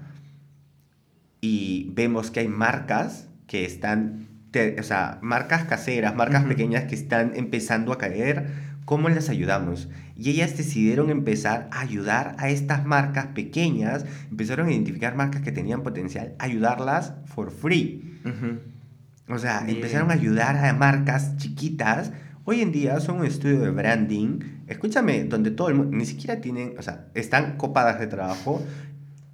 [1.40, 6.50] y vemos que hay marcas que están, te- o sea, marcas caseras, marcas Ujú.
[6.50, 8.46] pequeñas que están empezando a caer,
[8.84, 9.88] ¿cómo las ayudamos?
[10.14, 15.50] Y ellas decidieron empezar a ayudar a estas marcas pequeñas, empezaron a identificar marcas que
[15.50, 18.20] tenían potencial, ayudarlas for free.
[18.24, 18.58] Ujú.
[19.28, 19.76] O sea, Bien.
[19.76, 22.12] empezaron a ayudar a marcas chiquitas.
[22.44, 24.40] Hoy en día son un estudio de branding.
[24.66, 28.62] Escúchame, donde todo el mundo, ni siquiera tienen, o sea, están copadas de trabajo,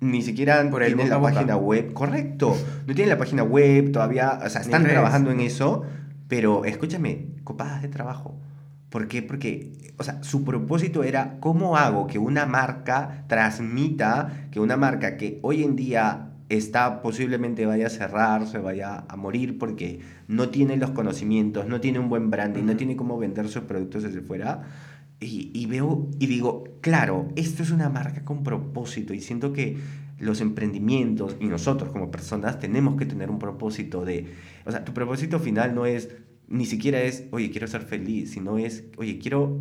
[0.00, 1.92] ni siquiera Por tienen la página web.
[1.92, 5.83] Correcto, no tienen la página web todavía, o sea, están trabajando en eso,
[6.29, 8.38] pero escúchame, copadas de trabajo.
[8.90, 9.22] ¿Por qué?
[9.22, 15.16] Porque, o sea, su propósito era cómo hago que una marca transmita, que una marca
[15.16, 20.51] que hoy en día está posiblemente vaya a cerrar, se vaya a morir porque no
[20.51, 24.21] tiene los conocimientos, no tiene un buen branding, no tiene cómo vender sus productos desde
[24.21, 24.65] fuera.
[25.21, 29.77] Y, y veo y digo, claro, esto es una marca con propósito y siento que
[30.19, 34.27] los emprendimientos y nosotros como personas tenemos que tener un propósito de,
[34.67, 36.11] o sea, tu propósito final no es,
[36.49, 39.61] ni siquiera es, oye, quiero ser feliz, sino es, oye, quiero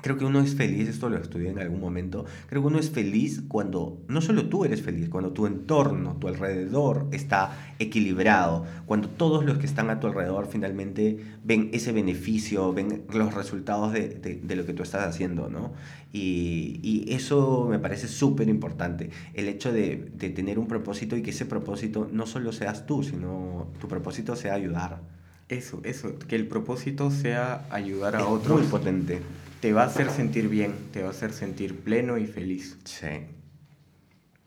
[0.00, 2.90] Creo que uno es feliz, esto lo estudié en algún momento, creo que uno es
[2.90, 9.08] feliz cuando no solo tú eres feliz, cuando tu entorno, tu alrededor está equilibrado, cuando
[9.08, 14.40] todos los que están a tu alrededor finalmente ven ese beneficio, ven los resultados de,
[14.42, 15.72] de, lo que tú estás haciendo, ¿no?
[16.12, 21.22] Y, y eso me parece súper importante, el hecho de, de tener un propósito y
[21.22, 25.00] que ese propósito no solo seas tú, sino tu propósito sea ayudar.
[25.48, 28.60] Eso, eso, que el propósito sea ayudar a otros.
[28.60, 29.22] Muy potente
[29.60, 32.78] te va a hacer sentir bien, te va a hacer sentir pleno y feliz.
[32.84, 33.06] Sí.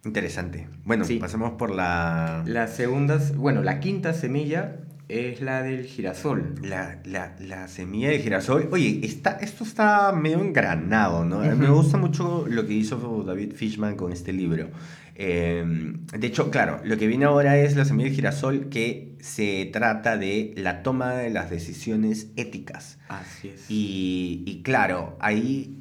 [0.04, 0.68] Interesante.
[0.84, 2.44] Bueno, pasemos por la...
[2.46, 4.78] La segunda, bueno, la quinta semilla
[5.12, 6.56] es la del girasol.
[6.64, 8.70] La, la, la semilla de girasol.
[8.72, 11.40] Oye, está, esto está medio engranado, ¿no?
[11.40, 14.70] Me gusta mucho lo que hizo David Fishman con este libro.
[15.16, 19.70] Em, de hecho, claro, lo que viene ahora es la semilla de girasol que se
[19.74, 22.98] trata de la toma de las decisiones éticas.
[23.10, 23.66] Así es.
[23.68, 25.78] Y, claro, ahí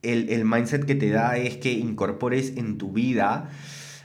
[0.00, 3.50] el, mindset que te da es que incorpores en tu vida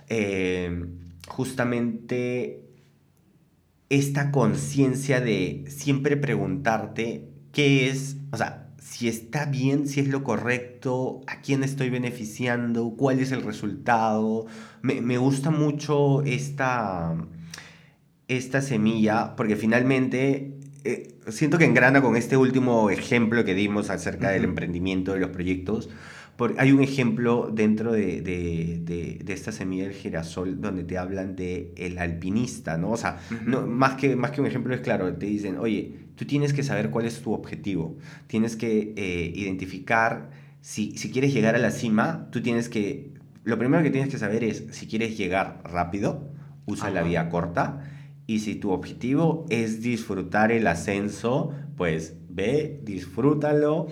[0.09, 0.89] em,
[1.27, 2.68] justamente
[3.89, 10.23] esta conciencia de siempre preguntarte qué es, o sea, si está bien, si es lo
[10.23, 14.45] correcto, a quién estoy beneficiando, cuál es el resultado.
[14.81, 17.15] Me, gusta mucho esta,
[18.27, 24.29] esta semilla porque finalmente eh, siento que engrana con este último ejemplo que dimos acerca
[24.29, 25.89] del emprendimiento de los proyectos
[26.57, 31.73] hay un ejemplo dentro de, de, de, esta semilla del girasol donde te hablan de
[31.77, 32.91] el alpinista, ¿no?
[32.91, 36.25] O sea, no, más, que, más que un ejemplo es claro, te dicen, oye, tú
[36.25, 37.97] tienes que saber cuál es tu objetivo,
[38.27, 40.29] tienes que eh, identificar,
[40.61, 44.17] si, si quieres llegar a la cima, tú tienes que, lo primero que tienes que
[44.17, 46.31] saber es, si quieres llegar rápido,
[46.65, 47.83] usa la vía corta,
[48.27, 53.87] y si tu objetivo es disfrutar el ascenso, pues ve, disfrútalo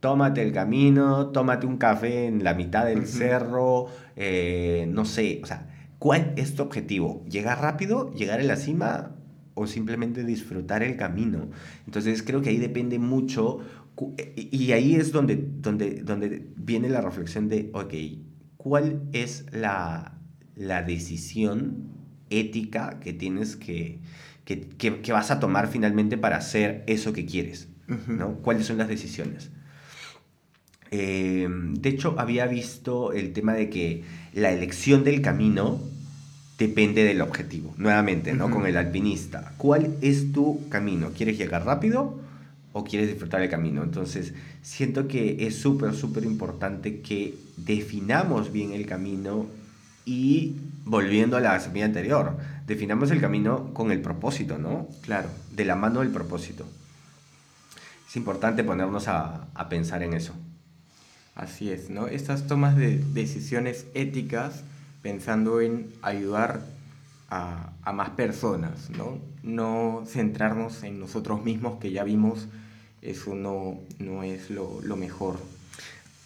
[0.00, 5.46] tómate el camino, tómate un café en la mitad del cerro, eh, no sé, o
[5.46, 5.66] sea,
[5.98, 7.24] ¿cuál es tu objetivo?
[7.28, 8.12] ¿Llegar rápido?
[8.12, 9.16] ¿Llegar a la cima?
[9.54, 11.48] ¿O simplemente disfrutar el camino?
[11.86, 13.60] Entonces creo que ahí depende mucho
[14.36, 17.94] y ahí es donde, donde, donde viene la reflexión de, ok,
[18.56, 20.18] ¿cuál es la,
[20.54, 21.88] la decisión
[22.30, 23.98] ética que tienes que,
[24.44, 27.68] que, que, vas a tomar finalmente para hacer eso que quieres?
[28.06, 28.36] ¿no?
[28.36, 29.50] ¿Cuáles son las decisiones?
[30.90, 35.80] Em, de hecho, había visto el tema de que la elección del camino
[36.58, 37.74] depende del objetivo.
[37.76, 38.50] Nuevamente, ¿no?
[38.50, 39.52] Con el alpinista.
[39.56, 41.10] ¿Cuál es tu camino?
[41.16, 42.18] ¿Quieres llegar rápido
[42.72, 43.82] o quieres disfrutar el camino?
[43.82, 49.46] Entonces, siento que es súper, súper importante que definamos bien el camino
[50.04, 54.88] y volviendo a la semilla anterior, definamos el camino con el propósito, ¿no?
[55.02, 55.28] Claro.
[55.54, 56.66] De la mano del propósito.
[58.08, 60.34] Es importante ponernos a, a pensar en eso.
[61.38, 62.08] Así es, ¿no?
[62.08, 64.64] Estas tomas de decisiones éticas
[65.02, 66.62] pensando en ayudar
[67.30, 69.18] a, más personas, ¿no?
[69.44, 72.48] No centrarnos en nosotros mismos, que ya vimos,
[73.02, 75.38] eso no, no es lo, mejor.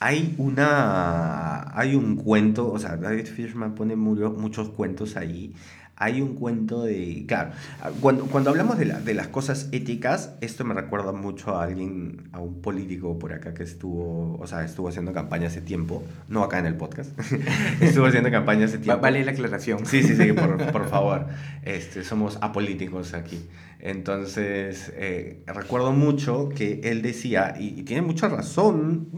[0.00, 1.78] Hay una.
[1.78, 5.52] Hay un cuento, o sea, David Fishman pone muchos cuentos ahí
[5.96, 7.24] hay un cuento de...
[7.26, 7.52] Claro,
[8.00, 12.40] cuando, cuando hablamos de, de las cosas éticas, esto me recuerda mucho a alguien, a
[12.40, 16.58] un político por acá que estuvo, o sea, estuvo haciendo campaña hace tiempo, no acá
[16.58, 17.10] en el podcast,
[17.80, 19.00] estuvo haciendo campaña hace tiempo.
[19.00, 19.86] Vale la aclaración.
[19.86, 21.26] Sí, sí, sí, por, por favor,
[21.62, 23.48] este, somos apolíticos aquí.
[23.84, 29.10] Entonces, eh, recuerdo mucho que él decía, y, tiene mucha razón,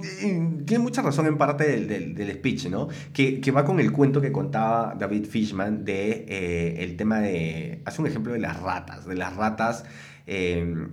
[0.65, 2.89] tiene mucha razón en parte del, del, speech, ¿no?
[3.13, 7.83] Que, que, va con el cuento que contaba David Fishman de eh, el tema de,
[7.85, 9.85] hace un ejemplo de las ratas, de las ratas,
[10.27, 10.93] em,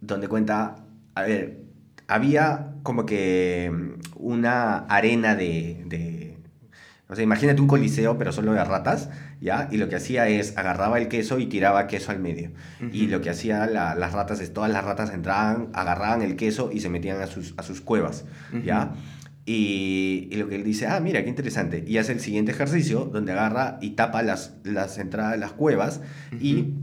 [0.00, 0.76] donde cuenta,
[1.16, 1.64] a ver,
[2.06, 3.72] había como que
[4.14, 6.38] una arena de, de
[7.10, 9.68] o sea, imagínate un coliseo, pero solo de ratas, ¿ya?
[9.70, 12.52] Y lo que hacía es agarraba el queso y tiraba queso al medio.
[12.92, 16.80] Y lo que hacía las ratas es, todas las ratas entraban, agarraban el queso y
[16.80, 18.24] se metían a sus, a sus cuevas,
[18.64, 18.92] ¿ya?
[19.46, 21.82] Y, y, lo que él dice, ah, mira, qué interesante.
[21.86, 26.02] Y hace el siguiente ejercicio donde agarra y tapa las, las entradas de las cuevas
[26.38, 26.74] y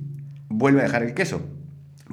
[0.50, 1.57] vuelve a dejar el queso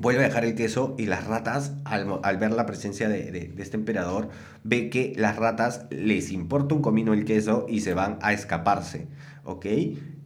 [0.05, 3.55] vuelve a dejar el queso y las ratas, al, al ver la presencia de, de,
[3.57, 4.29] este emperador,
[4.63, 9.07] ve que las ratas les importa un comino el queso y se van a escaparse,
[9.45, 9.65] ¿ok?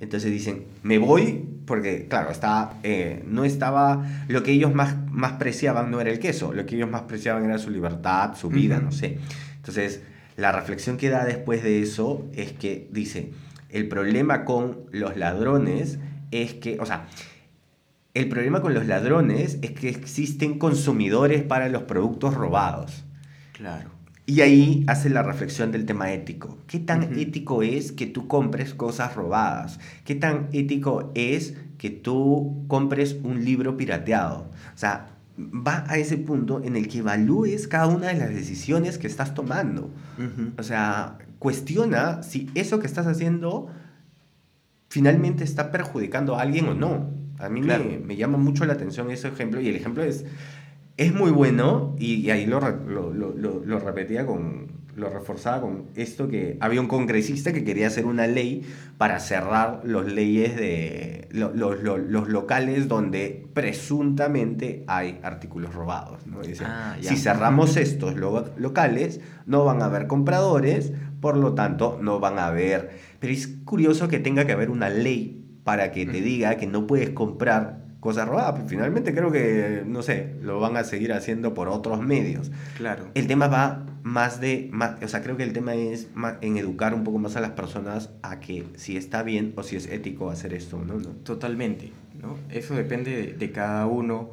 [0.01, 5.35] Entonces dicen, me voy porque, claro, está, eh, no estaba, lo que ellos más, más
[5.35, 8.81] preciaban no era el queso, lo que ellos más preciaban era su libertad, su vida,
[8.81, 9.19] no sé.
[9.59, 10.03] Entonces,
[10.37, 13.31] la reflexión que da después de eso es que dice,
[13.71, 16.01] el problema con los ladrones
[16.33, 17.07] es que, o sea,
[18.15, 23.05] el problema con los ladrones es que existen consumidores para los productos robados.
[23.53, 23.91] Claro.
[24.27, 26.59] Y ahí hace la reflexión del tema ético.
[26.67, 29.81] ¿Qué tan ético es que tú compres cosas robadas?
[30.05, 34.51] ¿Qué tan ético es que tú compres un libro pirateado?
[34.75, 38.99] O sea, va a ese punto en el que evalúes cada una de las decisiones
[38.99, 39.91] que estás tomando.
[40.59, 43.69] O sea, cuestiona si eso que estás haciendo
[44.89, 47.18] finalmente está perjudicando a alguien o no.
[47.39, 50.25] A mí me, me, llama mucho la atención ese ejemplo y el ejemplo es
[50.99, 53.33] es muy bueno y, ahí lo, lo, lo,
[53.65, 58.27] lo, repetía con, lo reforzaba con esto que había un congresista que quería hacer una
[58.27, 58.67] ley
[58.99, 66.27] para cerrar los leyes de los, los locales donde presuntamente hay artículos robados.
[66.27, 66.41] ¿no?
[66.65, 72.41] Ah, si cerramos estos locales, no van a haber compradores, por lo tanto, no van
[72.41, 72.91] a haber...
[73.21, 75.38] Pero es curioso que tenga que haber una ley
[75.69, 78.53] para que te diga que no puedes comprar cosas robadas.
[78.53, 82.51] Pues, finalmente creo que, no sé, lo van a seguir haciendo por otros medios.
[82.79, 83.09] Claro.
[83.13, 84.71] El tema va más de,
[85.03, 86.09] o sea, creo que el tema es
[86.41, 89.77] en educar un poco más a las personas a que si está bien o si
[89.77, 90.95] es ético hacer esto, ¿no?
[90.95, 91.11] ¿No?
[91.11, 92.39] Totalmente, ¿no?
[92.49, 94.31] Eso depende de, cada uno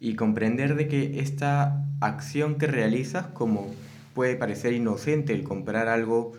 [0.00, 3.72] y comprender de que esta acción que realizas, como
[4.12, 6.32] puede parecer inocente el comprar algo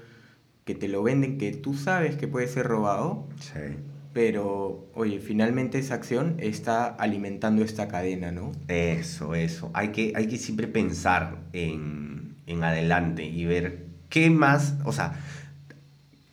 [0.65, 3.78] que te lo venden, que tú sabes que puede ser robado, sí
[4.15, 8.54] pero oye, finalmente esa acción está alimentando esta cadena, ¿no?
[8.69, 9.71] Eso, eso.
[9.73, 15.19] Hay que, hay que siempre pensar en, en adelante y ver qué más, o sea,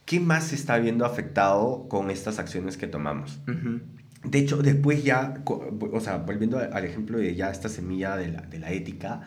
[0.05, 3.41] qué más se está viendo afectado con estas acciones que tomamos.
[4.23, 8.43] De hecho, después ya, o sea, volviendo al ejemplo de ya esta semilla de la,
[8.43, 9.23] de la ética,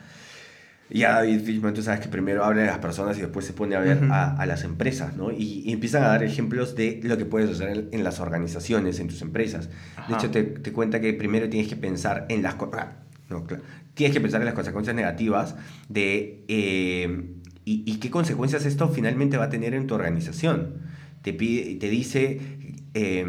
[0.90, 3.76] ya David Fishman, tú sabes que primero habla de las personas y después se pone
[3.76, 5.32] a ver a, a, las empresas, ¿no?
[5.32, 9.22] Y, empiezan a dar ejemplos de lo que puedes hacer en, las organizaciones, en tus
[9.22, 9.70] empresas.
[10.08, 12.56] De hecho, te, te, cuenta que primero tienes que pensar en las...
[12.74, 12.94] Ah,
[13.30, 13.64] no, claro,
[13.96, 15.56] tienes que pensar en las consecuencias negativas
[15.90, 16.44] de...
[16.48, 17.32] Eh,
[17.66, 20.82] y, y, qué consecuencias esto finalmente va a tener en tu organización.
[21.24, 22.40] Te, pide, te dice...
[22.94, 23.26] Eh,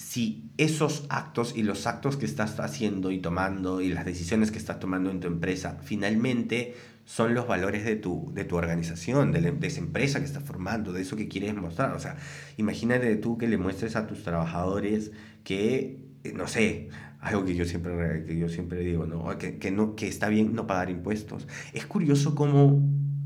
[0.00, 4.56] si esos actos y los actos que estás haciendo y tomando y las decisiones que
[4.56, 9.54] estás tomando en tu empresa finalmente son los valores de tu, de tu organización, de,
[9.60, 11.92] esa empresa que estás formando, de eso que quieres mostrar.
[11.92, 12.16] O sea,
[12.56, 15.12] imagínate tú que le muestres a tus trabajadores
[15.44, 16.88] que, eh, no sé,
[17.20, 19.36] algo que yo siempre, que yo siempre digo, ¿no?
[19.36, 21.46] Que, que, no, que está bien no pagar impuestos.
[21.74, 22.82] Es curioso cómo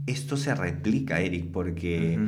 [0.06, 2.18] esto se replica, Eric, porque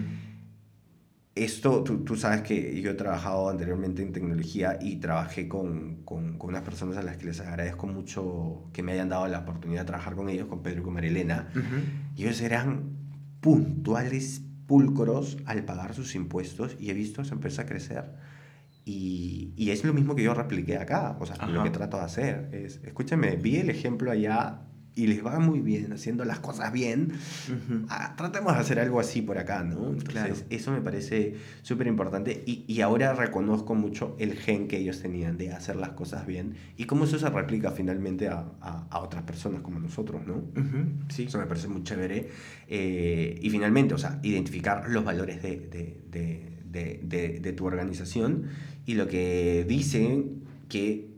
[1.37, 6.39] esto, tú, tú, sabes que yo he trabajado anteriormente en tecnología y trabajé con, con,
[6.39, 9.83] con, unas personas a las que les agradezco mucho que me hayan dado la oportunidad
[9.83, 11.49] de trabajar con ellos, con Pedro y con Marilena.
[12.17, 12.97] Y ellos eran
[13.41, 18.15] puntuales, pulcros al pagar sus impuestos y he visto a esa empresa crecer.
[18.87, 22.05] Y, y es lo mismo que yo repliqué acá, o sea, lo que trato de
[22.05, 24.63] hacer es, escúchame, vi el ejemplo allá
[24.97, 27.13] y les va muy bien, haciendo las cosas bien,
[27.91, 29.91] ah, tratemos de hacer algo así por acá, ¿no?
[29.91, 35.03] Entonces, eso me parece súper importante y, y, ahora reconozco mucho el gen que ellos
[35.03, 39.23] tenían de hacer las cosas bien y cómo eso se replica finalmente a, a, otras
[39.25, 40.43] personas como nosotros, ¿no?
[41.11, 41.25] Sí.
[41.25, 42.31] Eso me parece muy chévere.
[42.67, 45.59] Eh, y finalmente, o sea, identificar los valores de,
[46.11, 48.45] de, de, de tu organización
[48.87, 51.16] y lo que dicen que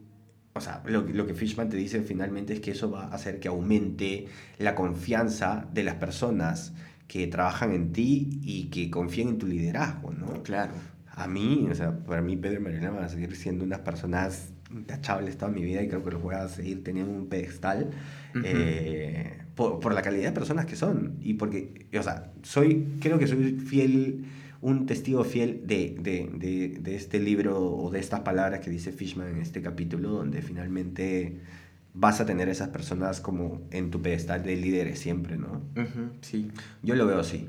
[0.58, 3.40] o sea, lo, lo, que Fishman te dice finalmente es que eso va a hacer
[3.40, 4.26] que aumente
[4.58, 6.74] la confianza de las personas
[7.06, 10.42] que trabajan en ti y que confían en tu liderazgo, ¿no?
[10.42, 10.72] Claro.
[11.12, 14.52] A mí, o sea, para mí Pedro y Marilena van a seguir siendo unas personas
[14.70, 17.90] intachables toda mi vida y creo que los voy a seguir teniendo un pedestal
[18.44, 23.18] eh, por, por, la calidad de personas que son y porque, o sea, soy, creo
[23.18, 24.26] que soy fiel
[24.60, 28.90] un testigo fiel de, de, de, de, este libro o de estas palabras que dice
[28.92, 31.40] Fishman en este capítulo, donde finalmente
[31.94, 35.62] vas a tener esas personas como en tu pedestal de líderes siempre, ¿no?
[36.20, 36.50] sí.
[36.82, 37.48] Yo lo veo así.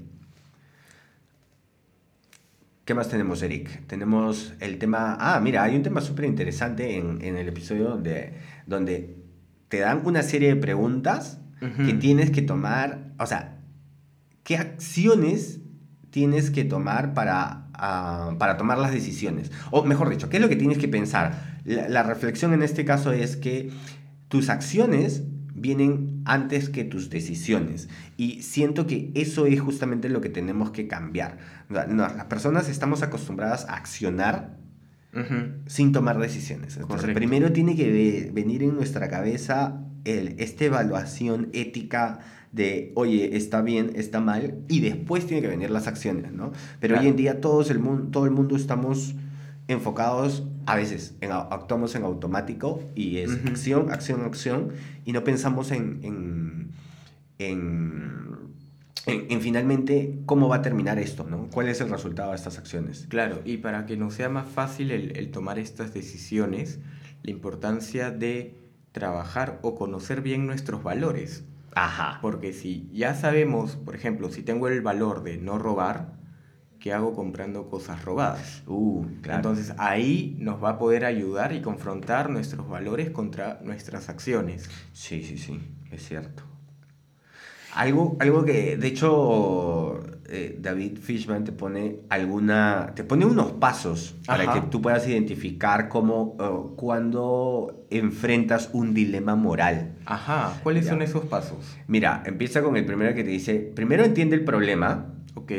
[2.86, 3.86] ¿Qué más tenemos, Eric?
[3.86, 5.16] Tenemos el tema...
[5.20, 8.34] Ah, mira, hay un tema súper interesante en, en, el episodio donde,
[8.66, 9.16] donde
[9.68, 11.40] te dan una serie de preguntas
[11.86, 13.60] que tienes que tomar, o sea,
[14.44, 15.59] ¿qué acciones
[16.12, 19.52] tienes que tomar para, ah, para tomar las decisiones?
[19.72, 21.60] O mejor dicho, ¿qué es lo que tienes que pensar?
[21.66, 23.72] La, reflexión en este caso es que
[24.28, 25.24] tus acciones
[25.54, 27.90] vienen antes que tus decisiones.
[28.18, 31.38] Y siento que eso es justamente lo que tenemos que cambiar.
[31.70, 34.58] las personas estamos acostumbradas a accionar
[35.66, 36.78] sin tomar decisiones.
[36.78, 42.20] Entonces, primero tiene que venir en nuestra cabeza el, esta evaluación ética
[42.52, 46.52] de, oye, está bien, está mal, y después tiene que venir las acciones, ¿no?
[46.80, 49.16] Pero hoy en día todos el mundo, todo el mundo estamos
[49.68, 54.70] enfocados, a veces en, actuamos en automático y es acción, acción, acción,
[55.06, 56.72] y no pensamos en, en,
[57.38, 58.30] en,
[59.06, 61.50] en, finalmente cómo va a terminar esto, ¿no?
[61.54, 63.06] ¿Cuál es el resultado de estas acciones?
[63.10, 66.80] Claro, y para que nos sea más fácil el, el tomar estas decisiones,
[67.22, 68.56] la importancia de
[68.92, 71.44] trabajar o conocer bien nuestros valores.
[71.76, 72.20] Ajá.
[72.22, 76.20] Porque si ya sabemos, por ejemplo, si tengo el valor de no robar,
[76.80, 78.64] ¿qué hago comprando cosas robadas?
[78.66, 84.70] Uh, Entonces ahí nos va a poder ayudar y confrontar nuestros valores contra nuestras acciones.
[84.94, 85.60] Sí, sí, sí,
[85.92, 86.44] es cierto.
[87.76, 94.16] Algo, algo que, de hecho, eh, David Fishman te pone alguna, te pone unos pasos
[94.26, 99.99] para que tú puedas identificar cómo, uh, cuando enfrentas un dilema moral.
[100.10, 101.78] Ajá, ¿cuáles son esos pasos?
[101.88, 105.14] Mira, empieza con el primero que te dice, primero entiende el problema.
[105.36, 105.52] Ok.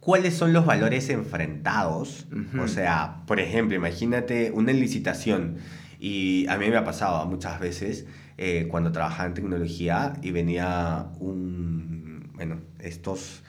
[0.00, 2.26] ¿Cuáles son los valores enfrentados?
[2.60, 5.58] O sea, por ejemplo, imagínate una licitación
[6.00, 8.06] y a mí me ha pasado muchas veces
[8.36, 13.44] eh, cuando trabajaba en tecnología y venía un, bueno, estos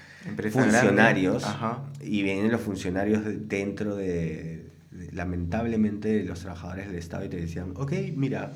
[0.52, 1.44] funcionarios
[2.04, 4.70] y vienen los funcionarios dentro de,
[5.12, 8.52] lamentablemente, los trabajadores del Estado y te decían, ok, mira,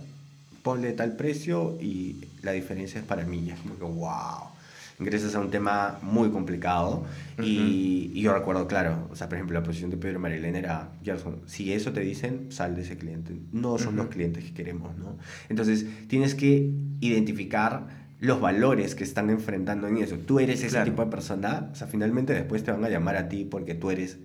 [0.64, 3.39] ponle tal precio y la diferencia es para mí.
[3.45, 4.53] Y es como que, wow
[4.99, 7.05] ingresas a un tema muy complicado.
[7.41, 10.89] y, yo recuerdo, claro, o sea, por ejemplo, la posición de Pedro y Marilena era,
[11.03, 13.36] Gerson, si eso te dicen, sal de ese cliente.
[13.51, 15.18] No son los clientes que queremos, ¿no?
[15.49, 20.18] Entonces, tienes que identificar los valores que están enfrentando en eso.
[20.18, 23.28] Tú eres ese tipo de persona, o sea, finalmente después te van a llamar a
[23.28, 24.18] ti porque tú eres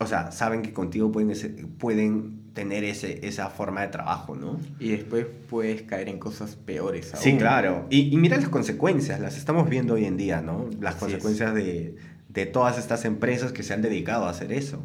[0.00, 1.32] o sea, saben que contigo pueden,
[1.76, 4.58] pueden tener ese, esa forma de trabajo, ¿no?
[4.80, 7.22] Y después puedes caer en cosas peores aún.
[7.22, 7.86] Sí, claro.
[7.88, 10.68] Y, y mira las consecuencias, las estamos viendo hoy en día, ¿no?
[10.80, 11.94] Las consecuencias de,
[12.28, 14.82] de, todas estas empresas que se han dedicado a hacer eso.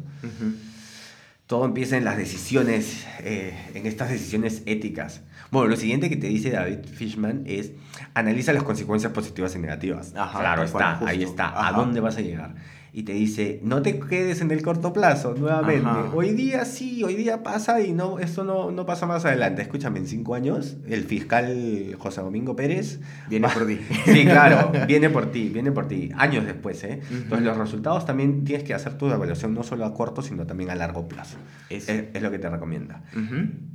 [1.48, 5.22] Todo empieza en las decisiones, eh, en estas decisiones éticas.
[5.50, 7.72] Bueno, lo siguiente que te dice David Fishman es,
[8.14, 10.12] analiza las consecuencias positivas y negativas.
[10.14, 11.66] Ajá, claro, está, ahí está.
[11.66, 12.54] ¿A dónde vas a llegar?
[12.96, 15.90] Y te dice, no te quedes en el corto plazo, nuevamente.
[16.14, 19.62] Hoy día sí, hoy día pasa y no, esto no, no pasa más adelante.
[19.62, 23.00] Escúchame, en cinco años, el fiscal José Domingo Pérez...
[23.28, 23.80] Viene por ti.
[24.04, 26.12] Sí, claro, viene por ti, viene por ti.
[26.16, 27.00] Años después, ¿eh?
[27.10, 30.70] Entonces los resultados también tienes que hacer tu evaluación no solo a corto, sino también
[30.70, 31.36] a largo plazo.
[31.70, 33.02] Es, es, lo que te recomienda.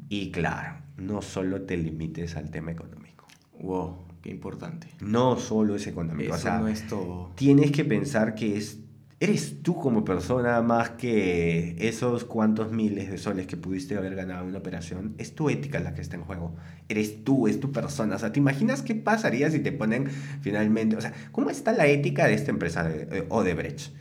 [0.08, 3.28] Y claro, no solo te limites al tema económico.
[3.60, 4.88] Wow, qué importante.
[5.02, 6.36] No solo es económico.
[6.36, 7.34] Eso no es todo.
[7.36, 8.80] Tienes que pensar que es
[9.20, 14.44] eres tú como persona más que esos cuantos miles de soles que pudiste haber ganado
[14.44, 15.16] en una operación.
[15.18, 16.56] Es tu ética la que está en juego.
[16.88, 18.16] Eres tú, es tu persona.
[18.16, 20.08] O sea, ¿te imaginas qué pasaría si te ponen
[20.42, 20.96] finalmente...
[20.96, 23.94] O sea, ¿cómo está la ética de esta empresa de eh, Odebrecht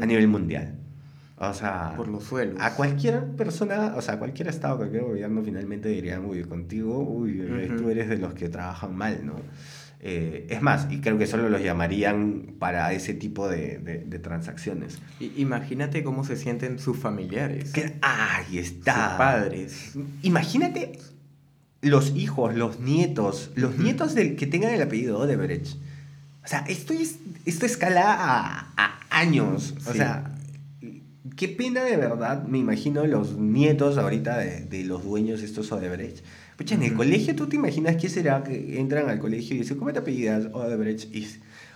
[0.00, 0.76] a nivel mundial?
[1.40, 2.56] O sea, por los suelos.
[2.58, 7.44] A cualquier persona, o sea, a cualquier estado, cualquier gobierno finalmente dirían, uy, contigo, uy,
[7.76, 9.34] tú eres de los que trabajan mal, ¿no?
[10.00, 15.00] Eh, es más, y creo que solo los llamarían para ese tipo de, de, transacciones.
[15.18, 17.72] imagínate cómo se sienten sus familiares.
[18.00, 19.08] ahí está.
[19.08, 19.92] Sus padres.
[20.22, 20.98] Imagínate
[21.80, 25.76] los hijos, los nietos, los nietos del que tengan el apellido Odebrecht.
[26.44, 29.74] O sea, esto, es, esto escala a, a años.
[29.86, 30.32] O sea,
[31.36, 36.24] qué pena de verdad, me imagino los nietos ahorita de, de los dueños estos Odebrecht
[36.58, 39.78] Pucha, en el colegio tú te imaginas qué será que entran al colegio y dicen,
[39.78, 40.46] ¿cómo te apellidas?
[40.52, 41.08] Odebrecht.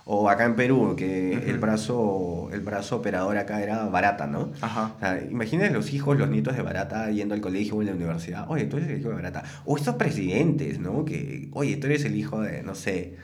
[0.04, 4.50] o acá en Perú, que el, brazo, el brazo operador acá era Barata, ¿no?
[4.60, 4.94] Ajá.
[4.96, 7.94] O sea, imagínate los hijos, los nietos de Barata yendo al colegio o en la
[7.94, 8.50] universidad.
[8.50, 9.44] Oye, tú eres el hijo de Barata.
[9.64, 11.04] O estos presidentes, ¿no?
[11.04, 13.18] Que, oye, tú eres el hijo de, no sé,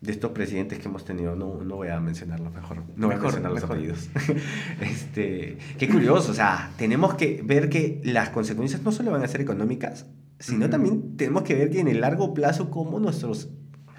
[0.00, 3.20] de estos presidentes que hemos tenido, no, no voy a mencionarlos mejor, no voy a
[3.20, 4.08] mencionar los apellidos.
[4.80, 9.28] este, qué curioso, o sea, tenemos que ver que las consecuencias no solo van a
[9.28, 10.06] ser económicas,
[10.38, 13.50] sino también tenemos que ver que en el largo plazo cómo nuestros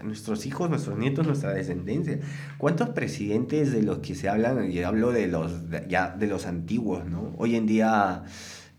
[0.03, 2.19] nuestros hijos, nuestros nietos, nuestra descendencia.
[2.57, 5.51] ¿Cuántos presidentes de los que se hablan, y hablo de los
[5.87, 7.33] ya de los antiguos, ¿no?
[7.37, 8.23] Hoy en día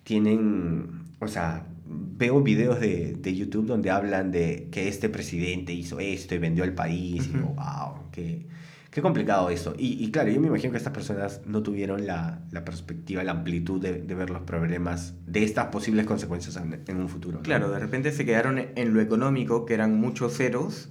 [0.04, 6.00] tienen, o sea, veo videos de, de YouTube donde hablan de que este presidente hizo
[6.00, 8.46] esto y vendió el país, y digo, wow, qué,
[8.90, 9.74] Qué complicado eso.
[9.78, 13.32] Y, y, claro, yo me imagino que estas personas no tuvieron la, la perspectiva, la
[13.32, 17.40] amplitud de, de, ver los problemas de estas posibles consecuencias en, en un futuro.
[17.42, 20.88] Claro, de repente se quedaron en lo económico, que eran muchos ceros,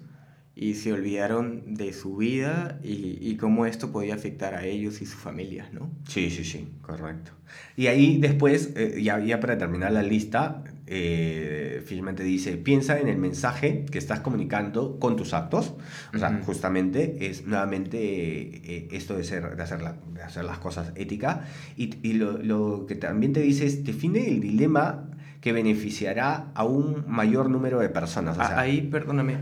[0.59, 5.05] y se olvidaron de su vida y, y, cómo esto podía afectar a ellos y
[5.05, 5.91] sus familias, ¿no?
[6.07, 7.31] Sí, sí, sí, correcto.
[7.75, 13.07] Y ahí después, eh, ya, ya, para terminar la lista, eh, finalmente dice, piensa en
[13.07, 15.73] el mensaje que estás comunicando con tus actos.
[16.13, 19.79] O sea, justamente es nuevamente eh, esto de, ser, de, hacer
[20.13, 21.39] de hacer las cosas éticas.
[21.75, 25.09] Y, y lo, lo que también te dice es, define el dilema
[25.41, 28.37] que beneficiará a un mayor número de personas.
[28.39, 29.37] ahí, perdóname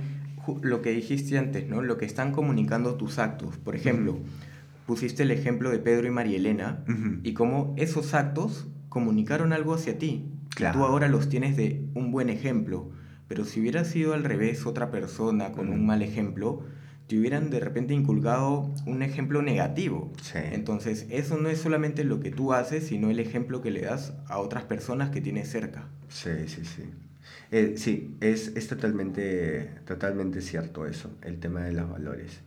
[0.61, 1.81] lo que dijiste antes, ¿no?
[1.81, 3.57] Lo que están comunicando tus actos.
[3.57, 4.19] Por ejemplo,
[4.85, 6.83] pusiste el ejemplo de Pedro y María Elena
[7.23, 10.31] y cómo esos actos comunicaron algo hacia ti.
[10.55, 10.79] Claro.
[10.79, 12.91] Tú ahora los tienes de un buen ejemplo.
[13.27, 16.63] Pero si hubiera sido al revés otra persona con un mal ejemplo,
[17.07, 20.11] te hubieran de repente inculcado un ejemplo negativo.
[20.33, 24.13] Entonces, eso no es solamente lo que tú haces, sino el ejemplo que le das
[24.27, 25.87] a otras personas que tienes cerca.
[26.07, 26.83] Sí, sí, sí.
[27.51, 32.41] Eh, sí, es, es totalmente, totalmente cierto eso, el tema de los valores.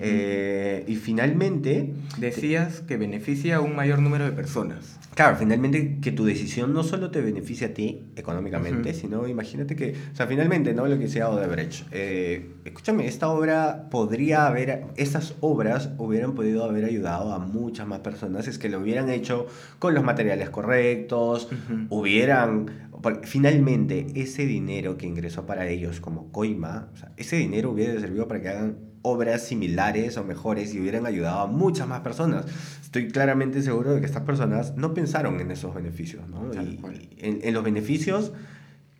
[0.00, 1.94] Eh, y finalmente...
[2.18, 4.98] Decías que beneficia a un mayor número de personas.
[5.14, 9.94] Claro, finalmente que tu decisión no solo te beneficia a ti económicamente, sino imagínate que,
[10.12, 10.86] o sea, finalmente, ¿no?
[10.86, 11.86] Lo que sea Odebrecht.
[11.92, 18.00] Eh, escúchame, esta obra podría haber, estas obras hubieran podido haber ayudado a muchas más
[18.00, 19.46] personas, es que lo hubieran hecho
[19.78, 21.48] con los materiales correctos,
[21.90, 22.88] hubieran,
[23.22, 28.28] finalmente ese dinero que ingresó para ellos como coima, o sea, ese dinero hubiera servido
[28.28, 32.46] para que hagan obras similares o mejores y hubieran ayudado a muchas más personas.
[32.82, 36.50] Estoy claramente seguro de que estas personas no pensaron en esos beneficios, ¿no?
[36.54, 36.80] Y,
[37.18, 38.32] en, los beneficios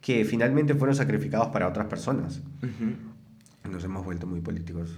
[0.03, 2.43] que finalmente fueron sacrificados para otras personas.
[3.71, 4.91] Nos hemos vuelto muy políticos.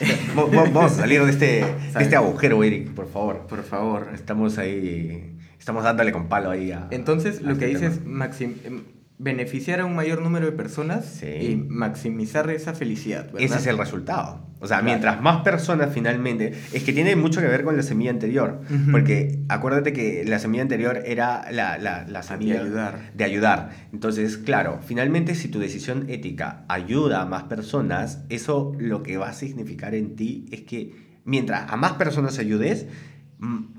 [0.34, 3.46] Vamos a salir de este, de este agujero, Eric, por favor.
[3.46, 4.08] Por favor.
[4.14, 5.35] Estamos ahí,
[5.66, 6.86] estamos dándole con palo ahí a...
[6.92, 8.82] Entonces, lo que este dices, Maxim, em,
[9.18, 13.30] beneficiar a un mayor número de personas y maximizar esa felicidad.
[13.36, 14.46] Ese es el resultado.
[14.60, 16.52] O sea, mientras más personas finalmente...
[16.72, 18.60] Es que tiene mucho que ver con la semilla anterior.
[18.92, 23.12] Porque acuérdate que la semilla anterior era la, la, semilla de ayudar.
[23.12, 23.70] de ayudar.
[23.92, 29.30] Entonces, claro, finalmente si tu decisión ética ayuda a más personas, eso lo que va
[29.30, 30.94] a significar en ti es que
[31.24, 32.86] mientras a más personas ayudes,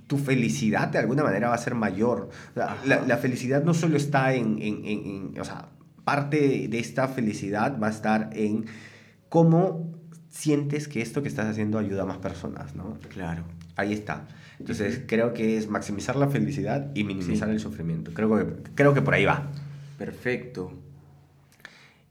[0.08, 2.30] tu felicidad de alguna manera va a ser mayor.
[2.56, 5.70] la, felicidad no solo está en, en, en, o sea,
[6.04, 8.66] parte de esta felicidad va a estar en
[9.30, 9.92] cómo
[10.30, 12.98] sientes que esto que estás haciendo ayuda a más personas, ¿no?
[13.10, 13.44] Claro.
[13.76, 14.28] Ahí está.
[14.60, 18.12] Entonces, creo que es maximizar la felicidad y minimizar el sufrimiento.
[18.14, 19.52] Creo que, creo que por ahí va.
[19.98, 20.74] Perfecto.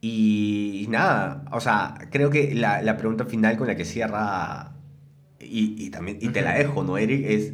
[0.01, 4.77] Y, nada, o sea, creo que la, la pregunta final con la que cierra
[5.41, 7.25] y, también, y te la dejo, ¿no, Eric?
[7.27, 7.53] Es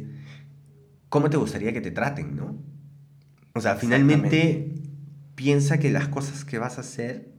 [1.13, 2.57] cómo te gustaría que te traten, ¿no?
[3.53, 4.73] O sea, finalmente
[5.35, 7.29] piensa que las cosas que vas a hacer,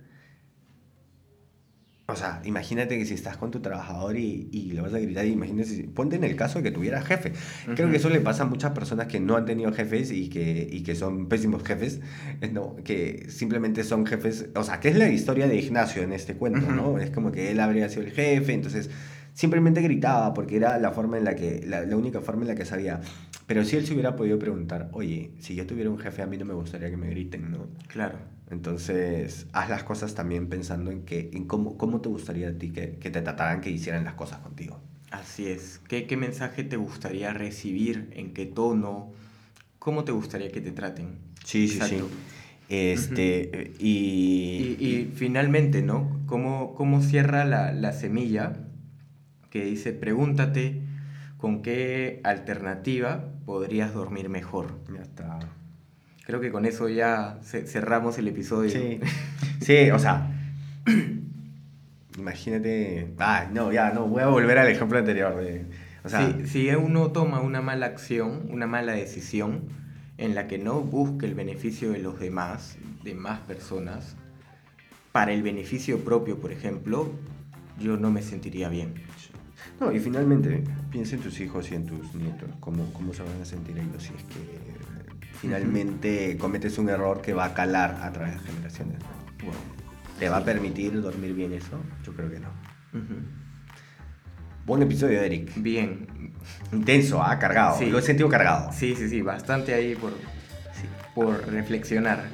[2.06, 5.26] o sea, imagínate que si estás con tu trabajador y, y le vas a gritar,
[5.26, 7.32] imagínate, ponte en el caso de que tuviera jefe.
[7.74, 10.68] Creo que eso le pasa a muchas personas que no han tenido jefes y que,
[10.70, 12.00] y que son pésimos jefes,
[12.52, 12.76] ¿no?
[12.84, 16.70] Que simplemente son jefes, o sea, que es la historia de Ignacio en este cuento,
[16.70, 17.00] ¿no?
[17.00, 18.88] Es como que él habría sido el jefe, entonces
[19.34, 22.64] simplemente gritaba porque era la forma en la que, la, única forma en la que
[22.64, 23.00] sabía.
[23.46, 26.38] Pero si él se hubiera podido preguntar, oye, si yo tuviera un jefe, a mí
[26.38, 27.66] no me gustaría que me griten, ¿no?
[27.88, 28.18] Claro.
[28.50, 32.70] Entonces, haz las cosas también pensando en, que, en cómo, cómo te gustaría a ti
[32.70, 34.80] que, que te trataran, que hicieran las cosas contigo.
[35.10, 35.80] Así es.
[35.88, 38.10] ¿Qué, ¿Qué mensaje te gustaría recibir?
[38.12, 39.12] ¿En qué tono?
[39.78, 41.18] ¿Cómo te gustaría que te traten?
[41.44, 41.98] Sí, sí, sí.
[42.68, 44.76] Este, y...
[44.78, 45.12] y...
[45.14, 46.22] finalmente, ¿no?
[46.26, 48.54] ¿Cómo, cómo cierra la, la semilla
[49.50, 50.82] que dice, pregúntate
[51.44, 54.80] con qué alternativa podrías dormir mejor.
[54.90, 55.40] Ya está.
[56.24, 58.70] Creo que con eso ya cerramos el episodio.
[58.70, 58.98] Sí,
[59.60, 60.34] sí o sea,
[62.18, 65.38] imagínate, ah, no, ya, no, voy a volver al ejemplo anterior.
[66.02, 69.64] o sea, si, si uno toma una mala acción, una mala decisión,
[70.16, 74.16] en la que no busque el beneficio de los demás, de más personas,
[75.12, 77.12] para el beneficio propio, por ejemplo,
[77.78, 78.94] yo no me sentiría bien.
[79.80, 83.40] No, y finalmente, piensa en tus hijos y en tus nietos, cómo, cómo se van
[83.42, 84.74] a sentir ellos si es que
[85.40, 88.98] finalmente cometes un error que va a calar a través de generaciones.
[90.18, 91.78] ¿Te va a permitir dormir bien eso?
[92.04, 92.48] Yo creo que no.
[94.64, 95.52] Buen episodio, Eric.
[95.56, 96.32] Bien.
[96.72, 97.38] Intenso, ¿ah?
[97.38, 97.84] Cargado.
[97.84, 98.72] Lo he sentido cargado.
[98.72, 99.20] Sí, sí, sí.
[99.22, 100.12] Bastante ahí por,
[101.14, 102.24] por reflexionar.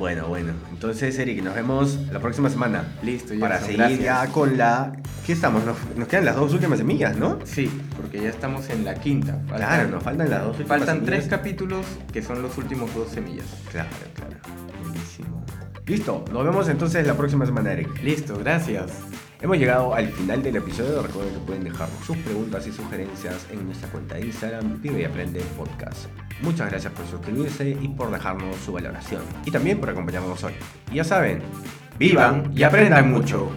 [0.00, 0.54] Bueno, bueno.
[0.70, 2.84] Entonces, Eric, nos vemos la próxima semana.
[3.02, 3.40] Listo, ya.
[3.40, 4.94] Para seguir ya con la.
[5.26, 5.62] ¿Qué estamos?
[5.66, 7.38] Nos, quedan las dos últimas semillas, ¿no?
[7.44, 9.38] Sí, porque ya estamos en la quinta.
[9.46, 11.84] claro, nos faltan las dos últimas Faltan tres capítulos
[12.14, 13.44] que son los últimos dos semillas.
[13.70, 14.36] Claro, claro.
[14.82, 15.44] Buenísimo.
[15.84, 18.02] Listo, nos vemos entonces la próxima semana, Eric.
[18.02, 19.09] Listo, gracias.
[19.42, 21.02] Hemos llegado al final del episodio.
[21.02, 25.04] Recuerden que pueden dejar sus preguntas y sugerencias en nuestra cuenta de Instagram, Vive y
[25.04, 26.08] Aprende Podcast.
[26.42, 29.22] Muchas gracias por suscribirse y por dejarnos su valoración.
[29.46, 30.52] Y también por acompañarnos hoy.
[30.92, 31.40] Y ya saben,
[31.98, 33.50] vivan y aprendan mucho.